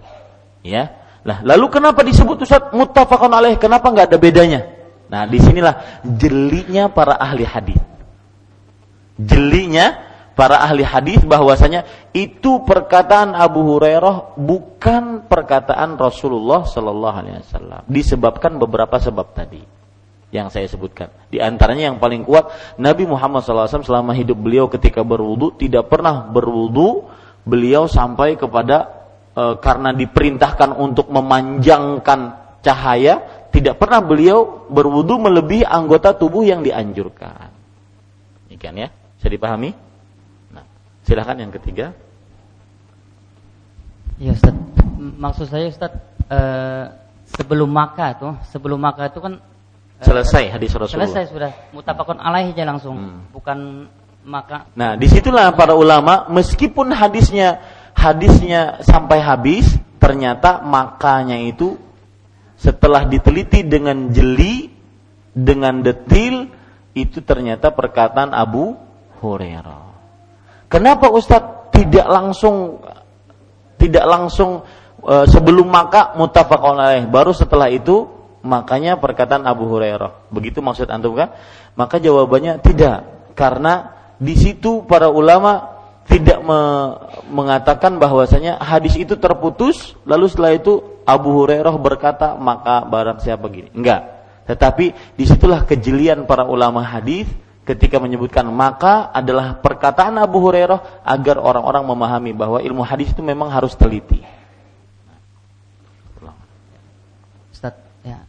[0.62, 0.94] Ya.
[1.26, 3.58] Nah, lalu kenapa disebut Ustaz muttafaqun alaih?
[3.58, 4.60] Kenapa nggak ada bedanya?
[5.10, 7.78] Nah, di sinilah jelinya para ahli hadis.
[9.18, 17.82] Jelinya para ahli hadis bahwasanya itu perkataan Abu Hurairah bukan perkataan Rasulullah Shallallahu Alaihi Wasallam.
[17.88, 19.76] Disebabkan beberapa sebab tadi
[20.34, 21.12] yang saya sebutkan.
[21.30, 22.50] Di antaranya yang paling kuat
[22.82, 27.06] Nabi Muhammad SAW selama hidup beliau ketika berwudu tidak pernah berwudu
[27.46, 28.90] beliau sampai kepada
[29.32, 32.20] e, karena diperintahkan untuk memanjangkan
[32.58, 37.54] cahaya tidak pernah beliau berwudu melebihi anggota tubuh yang dianjurkan.
[38.50, 39.70] Demikian ya, bisa dipahami?
[40.50, 40.66] Nah,
[41.06, 41.94] silahkan yang ketiga.
[44.18, 44.52] Ya Ustaz.
[44.96, 45.92] Maksud saya Ustaz
[46.28, 46.84] eh,
[47.36, 49.38] sebelum maka tuh, sebelum maka itu kan
[50.01, 51.09] Selesai hadis Rasulullah.
[51.09, 51.52] Selesai sudah.
[51.73, 52.97] Mutafakun alaih aja langsung.
[52.97, 53.20] Hmm.
[53.32, 53.89] Bukan
[54.27, 57.62] maka Nah, di situlah para ulama meskipun hadisnya
[57.97, 61.78] hadisnya sampai habis, ternyata makanya itu
[62.59, 64.68] setelah diteliti dengan jeli,
[65.32, 66.51] dengan detil,
[66.97, 68.77] itu ternyata perkataan Abu
[69.20, 69.85] Hurairah.
[70.66, 72.81] Kenapa Ustadz tidak langsung
[73.77, 74.64] tidak langsung
[75.05, 78.15] e, sebelum maka mutafaqun alaih, baru setelah itu
[78.47, 80.31] makanya perkataan Abu Hurairah.
[80.31, 81.35] Begitu maksud antum kan?
[81.74, 83.05] Maka jawabannya tidak,
[83.35, 86.93] karena di situ para ulama tidak me-
[87.28, 93.74] mengatakan bahwasanya hadis itu terputus lalu setelah itu Abu Hurairah berkata maka barang siapa begini
[93.74, 94.16] enggak
[94.47, 97.27] tetapi di situlah kejelian para ulama hadis
[97.66, 103.51] ketika menyebutkan maka adalah perkataan Abu Hurairah agar orang-orang memahami bahwa ilmu hadis itu memang
[103.51, 104.23] harus teliti
[107.51, 107.74] Ustaz
[108.06, 108.23] ya.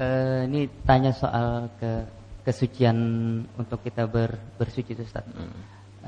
[0.00, 2.08] Eh, ini tanya soal ke
[2.40, 2.96] kesucian
[3.60, 5.28] untuk kita ber, bersuci itu Ustaz.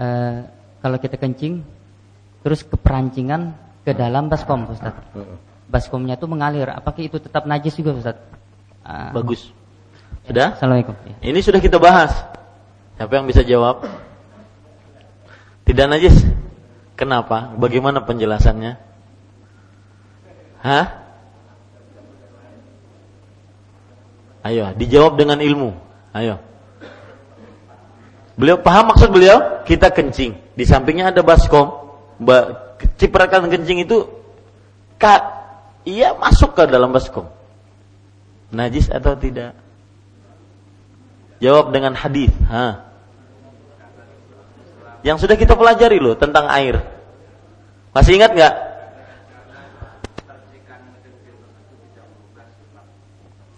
[0.01, 0.41] Eh,
[0.81, 1.61] kalau kita kencing
[2.41, 3.53] terus keperancingan
[3.85, 4.97] ke dalam baskom Ustaz.
[5.69, 8.17] Baskomnya itu mengalir, apakah itu tetap najis juga Ustaz?
[8.81, 9.53] Ah, bagus
[10.23, 10.95] sudah Assalamualaikum.
[11.19, 12.15] Ini sudah kita bahas.
[12.95, 13.83] Siapa yang bisa jawab?
[15.67, 16.15] Tidak najis.
[16.95, 17.51] Kenapa?
[17.59, 18.79] Bagaimana penjelasannya?
[20.63, 21.02] Hah?
[24.43, 25.71] Ayo, dijawab dengan ilmu.
[26.11, 26.43] Ayo.
[28.35, 29.63] Beliau paham maksud beliau?
[29.63, 30.35] Kita kencing.
[30.59, 31.95] Di sampingnya ada baskom.
[32.19, 32.59] Ba,
[32.99, 34.03] ciprakan kencing itu
[34.99, 35.23] kak,
[35.87, 37.31] iya masuk ke dalam baskom.
[38.51, 39.55] Najis atau tidak?
[41.43, 42.31] Jawab dengan hadis.
[42.51, 42.87] Ha.
[45.03, 46.79] Yang sudah kita pelajari loh tentang air.
[47.91, 48.55] Masih ingat nggak?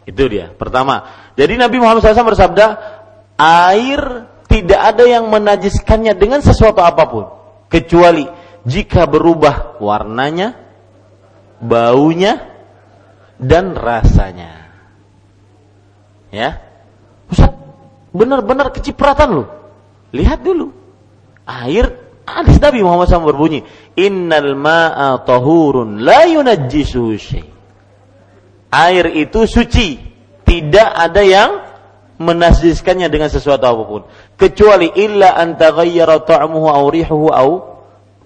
[0.05, 0.53] Itu dia.
[0.53, 1.05] Pertama.
[1.35, 2.67] Jadi Nabi Muhammad SAW bersabda,
[3.41, 7.25] air tidak ada yang menajiskannya dengan sesuatu apa pun.
[7.73, 8.29] Kecuali
[8.63, 10.55] jika berubah warnanya,
[11.59, 12.39] baunya,
[13.41, 14.71] dan rasanya.
[16.31, 16.61] Ya.
[17.29, 17.51] Ustaz,
[18.13, 19.49] benar-benar kecipratan loh.
[20.15, 20.71] Lihat dulu.
[21.45, 21.91] Air
[22.25, 23.65] hadis Nabi Muhammad SAW berbunyi,
[23.99, 27.54] "Innal ma'a tahurun la yunajjisuhu syai'."
[28.75, 30.03] Air itu suci,
[30.43, 31.51] tidak ada yang
[32.19, 34.03] menasjiskannya dengan sesuatu apa pun
[34.39, 37.51] kecuali illa an taghayyara ta'muhu aw rihuhu aw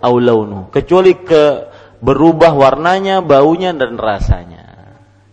[0.04, 1.68] aw launuhu kecuali ke
[1.98, 4.64] berubah warnanya, baunya dan rasanya.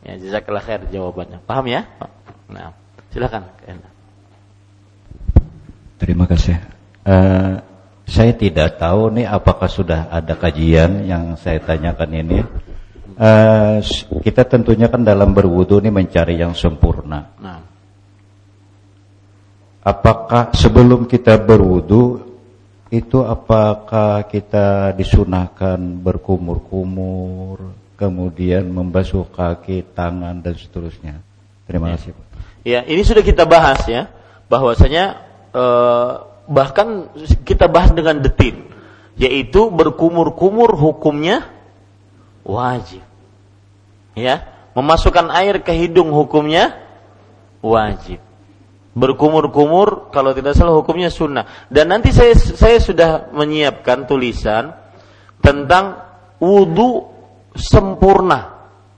[0.06, 1.42] Ya, jazakallah khair jawabannya.
[1.46, 1.90] Paham ya?
[2.50, 2.78] Nah,
[3.10, 3.50] silakan.
[5.98, 6.62] Terima kasih.
[7.06, 7.58] Uh,
[8.06, 12.40] saya tidak tahu nih apakah sudah ada kajian yang saya tanyakan ini
[13.20, 13.80] uh,
[14.22, 17.32] kita tentunya kan dalam berwudu ini mencari yang sempurna.
[17.40, 17.62] Nah.
[19.86, 22.26] Apakah sebelum kita berwudu
[22.90, 31.22] itu apakah kita disunahkan berkumur-kumur, kemudian membasuh kaki, tangan dan seterusnya?
[31.70, 32.02] Terima ya.
[32.02, 32.12] kasih.
[32.66, 34.10] Ya, ini sudah kita bahas ya,
[34.50, 35.22] bahwasanya
[35.54, 36.12] eh,
[36.50, 37.14] bahkan
[37.46, 38.66] kita bahas dengan detil,
[39.22, 41.55] yaitu berkumur-kumur hukumnya
[42.46, 43.02] wajib.
[44.16, 44.48] Ya,
[44.78, 46.78] memasukkan air ke hidung hukumnya
[47.60, 48.22] wajib.
[48.96, 51.68] Berkumur-kumur kalau tidak salah hukumnya sunnah.
[51.68, 54.72] Dan nanti saya saya sudah menyiapkan tulisan
[55.44, 56.00] tentang
[56.40, 57.12] wudhu
[57.60, 58.56] sempurna.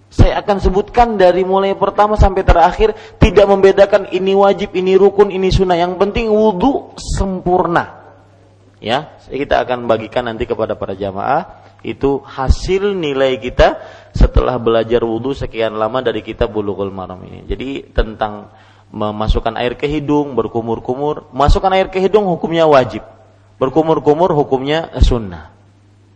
[0.07, 5.49] Saya akan sebutkan dari mulai pertama sampai terakhir tidak membedakan ini wajib, ini rukun, ini
[5.49, 5.81] sunnah.
[5.81, 8.05] Yang penting wudhu sempurna.
[8.77, 13.77] Ya, kita akan bagikan nanti kepada para jamaah itu hasil nilai kita
[14.17, 17.45] setelah belajar wudhu sekian lama dari kitab Bulughul Maram ini.
[17.45, 18.49] Jadi tentang
[18.89, 23.03] memasukkan air ke hidung, berkumur-kumur, masukkan air ke hidung hukumnya wajib.
[23.61, 25.53] Berkumur-kumur hukumnya sunnah.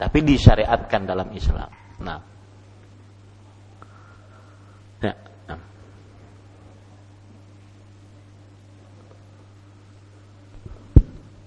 [0.02, 1.70] Tapi disyariatkan dalam Islam.
[2.02, 2.20] Nah.
[5.02, 5.14] Ya.
[5.46, 5.60] Nah.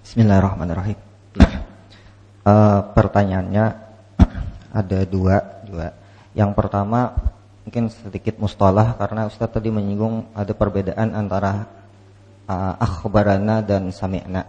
[0.06, 0.98] Bismillahirrahmanirrahim.
[2.44, 3.83] Uh, pertanyaannya
[4.74, 5.94] ada dua dua.
[6.34, 7.14] Yang pertama
[7.62, 11.64] mungkin sedikit mustalah karena Ustaz tadi menyinggung ada perbedaan antara
[12.50, 14.42] uh, akhbarana dan sami'na.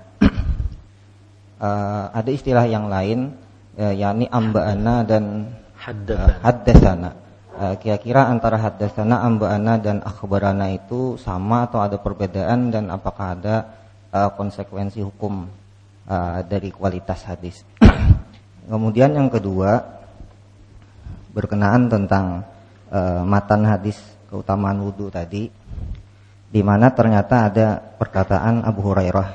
[1.62, 3.38] uh, ada istilah yang lain
[3.78, 5.54] uh, yakni amba'ana dan
[5.86, 7.12] uh, haddasana.
[7.56, 13.56] Uh, kira-kira antara haddasana, amba'ana dan akhbarana itu sama atau ada perbedaan dan apakah ada
[14.12, 15.48] uh, konsekuensi hukum
[16.12, 17.64] uh, dari kualitas hadis.
[18.72, 20.04] Kemudian yang kedua
[21.36, 22.48] berkenaan tentang
[22.88, 24.00] uh, matan hadis
[24.32, 25.52] keutamaan wudhu tadi,
[26.48, 29.30] di mana ternyata ada perkataan Abu Hurairah.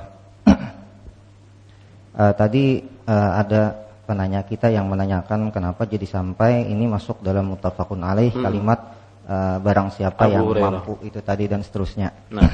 [2.17, 3.77] uh, tadi uh, ada
[4.09, 8.43] penanya kita yang menanyakan kenapa jadi sampai ini masuk dalam mutafakun alaih hmm.
[8.43, 8.81] kalimat
[9.29, 10.71] uh, barang siapa Abu yang Hurairah.
[10.73, 12.09] mampu itu tadi dan seterusnya.
[12.33, 12.51] Nah.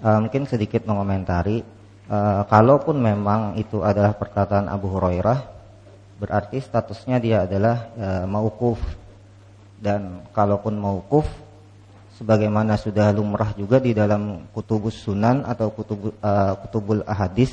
[0.00, 1.60] uh, mungkin sedikit mengomentari,
[2.08, 5.55] uh, kalaupun memang itu adalah perkataan Abu Hurairah,
[6.16, 8.80] berarti statusnya dia adalah e, maukuf
[9.76, 11.28] dan kalaupun maukuf
[12.16, 16.32] sebagaimana sudah lumrah juga di dalam kutubus sunan atau kutub, e,
[16.64, 17.52] kutubul ahadis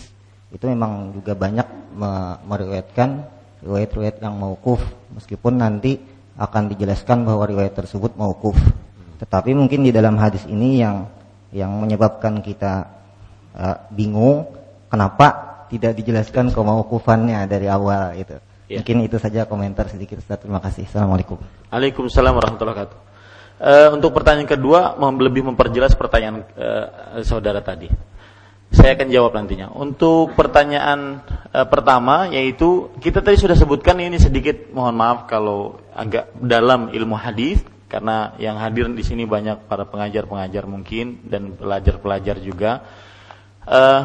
[0.53, 1.67] itu memang juga banyak
[1.97, 3.09] me meriwayatkan
[3.67, 4.79] riwayat-riwayat yang maukuf
[5.11, 5.99] meskipun nanti
[6.39, 8.55] akan dijelaskan bahwa riwayat tersebut maukuf
[9.19, 11.07] tetapi mungkin di dalam hadis ini yang
[11.53, 12.89] yang menyebabkan kita
[13.53, 14.49] uh, bingung
[14.89, 18.37] kenapa tidak dijelaskan kemaukufannya dari awal itu.
[18.71, 18.79] Ya.
[18.79, 20.39] Mungkin itu saja komentar sedikit Ustaz.
[20.39, 20.87] Terima kasih.
[20.87, 21.35] Assalamualaikum.
[21.67, 22.99] Waalaikumsalam warahmatullahi wabarakatuh.
[23.63, 27.91] Uh, untuk pertanyaan kedua, lebih memperjelas pertanyaan uh, saudara tadi.
[28.73, 29.69] Saya akan jawab nantinya.
[29.75, 31.21] Untuk pertanyaan
[31.53, 37.19] uh, pertama, yaitu kita tadi sudah sebutkan ini sedikit, mohon maaf kalau agak dalam ilmu
[37.19, 37.61] hadis,
[37.91, 42.81] karena yang hadir di sini banyak para pengajar-pengajar mungkin dan pelajar-pelajar juga.
[43.63, 44.01] Uh,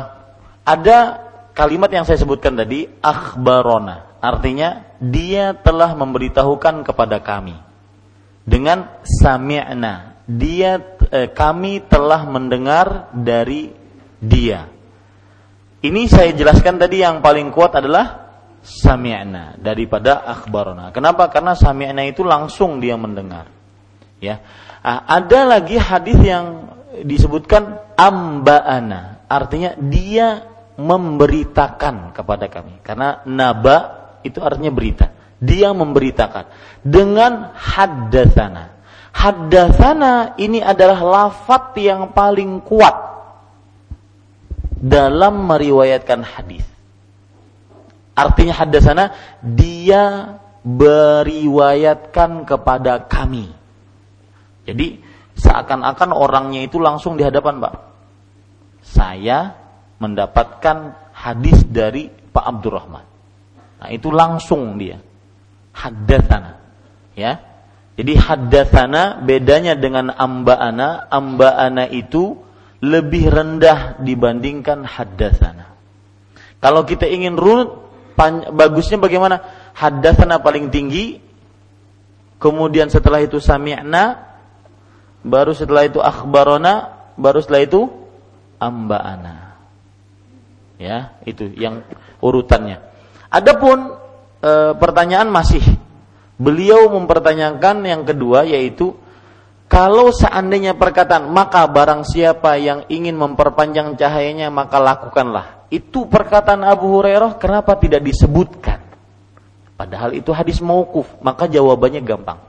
[0.67, 1.25] ada
[1.57, 7.55] kalimat yang saya sebutkan tadi, akhbarona Artinya dia telah memberitahukan kepada kami
[8.43, 10.19] dengan sami'na.
[10.29, 13.73] Dia eh, kami telah mendengar dari
[14.19, 14.69] dia.
[15.79, 20.91] Ini saya jelaskan tadi yang paling kuat adalah sami'na daripada akhbarona.
[20.91, 21.31] Kenapa?
[21.31, 23.47] Karena sami'na itu langsung dia mendengar.
[24.19, 24.43] Ya.
[24.83, 26.75] Nah, ada lagi hadis yang
[27.07, 29.23] disebutkan amba'ana.
[29.31, 30.43] Artinya dia
[30.79, 32.83] memberitakan kepada kami.
[32.83, 33.98] Karena naba
[34.29, 35.11] itu artinya berita.
[35.39, 36.51] Dia memberitakan
[36.83, 38.75] dengan haddatsana.
[39.15, 42.95] Haddatsana ini adalah lafat yang paling kuat
[44.79, 46.63] dalam meriwayatkan hadis.
[48.19, 49.05] Artinya hadasana
[49.43, 50.37] dia
[50.67, 53.51] beriwayatkan kepada kami.
[54.67, 55.01] Jadi
[55.39, 57.75] seakan-akan orangnya itu langsung di hadapan Pak.
[58.83, 59.55] Saya
[60.03, 63.08] mendapatkan hadis dari Pak Abdurrahman.
[63.79, 64.99] Nah, itu langsung dia.
[65.75, 66.59] Haddatsana.
[67.15, 67.43] Ya.
[67.99, 72.39] Jadi haddatsana bedanya dengan amba'ana, amba'ana itu
[72.79, 75.75] lebih rendah dibandingkan haddatsana.
[76.63, 77.91] Kalau kita ingin runut
[78.55, 79.43] bagusnya bagaimana?
[79.75, 81.23] Haddatsana paling tinggi,
[82.39, 84.27] kemudian setelah itu sami'na,
[85.23, 87.87] baru setelah itu akhbarona, baru setelah itu
[88.63, 89.59] amba'ana.
[90.79, 91.83] Ya, itu yang
[92.23, 92.88] urutannya.
[93.29, 93.93] Adapun
[94.41, 95.61] e, pertanyaan masih
[96.41, 98.97] beliau mempertanyakan yang kedua yaitu
[99.69, 105.69] kalau seandainya perkataan maka barang siapa yang ingin memperpanjang cahayanya maka lakukanlah.
[105.69, 108.81] Itu perkataan Abu Hurairah kenapa tidak disebutkan?
[109.77, 112.41] Padahal itu hadis mauquf, maka jawabannya gampang.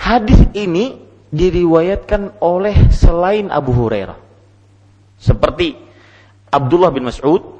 [0.00, 0.96] Hadis ini
[1.28, 4.16] diriwayatkan oleh selain Abu Hurairah.
[5.20, 5.76] Seperti
[6.48, 7.59] Abdullah bin Mas'ud,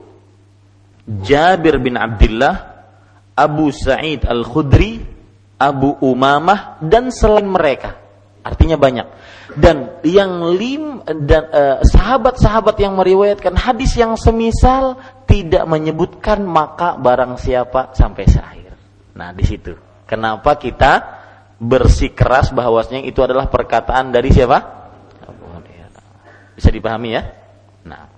[1.11, 2.87] Jabir bin Abdullah,
[3.35, 5.03] Abu Sa'id Al-Khudri,
[5.59, 8.01] Abu Umamah dan selain mereka
[8.41, 9.07] Artinya banyak.
[9.53, 14.97] Dan yang lim dan uh, sahabat-sahabat yang meriwayatkan hadis yang semisal
[15.29, 18.73] tidak menyebutkan maka barang siapa sampai seakhir.
[19.13, 19.77] Nah, di situ.
[20.09, 21.21] Kenapa kita
[21.61, 24.81] bersikeras bahwasanya itu adalah perkataan dari siapa?
[26.57, 27.23] Bisa dipahami ya?
[27.85, 28.09] Nah,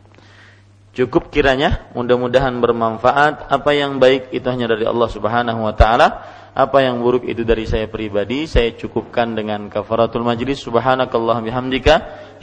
[0.92, 3.48] cukup kiranya mudah-mudahan bermanfaat.
[3.48, 6.08] Apa yang baik itu hanya dari Allah Subhanahu wa taala.
[6.52, 8.44] Apa yang buruk itu dari saya pribadi.
[8.44, 10.60] Saya cukupkan dengan kafaratul majlis.
[10.60, 11.94] Subhanakallah bihamdika.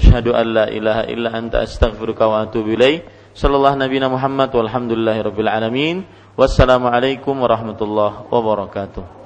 [0.02, 3.06] Syahadu an la ilaha illa anta astaghfiruka wa atubu ilaik
[3.38, 5.98] sallallahu nabiyana muhammad walhamdulillahi rabbil alamin.
[6.34, 9.19] Wassalamu alaikum warahmatullahi wabarakatuh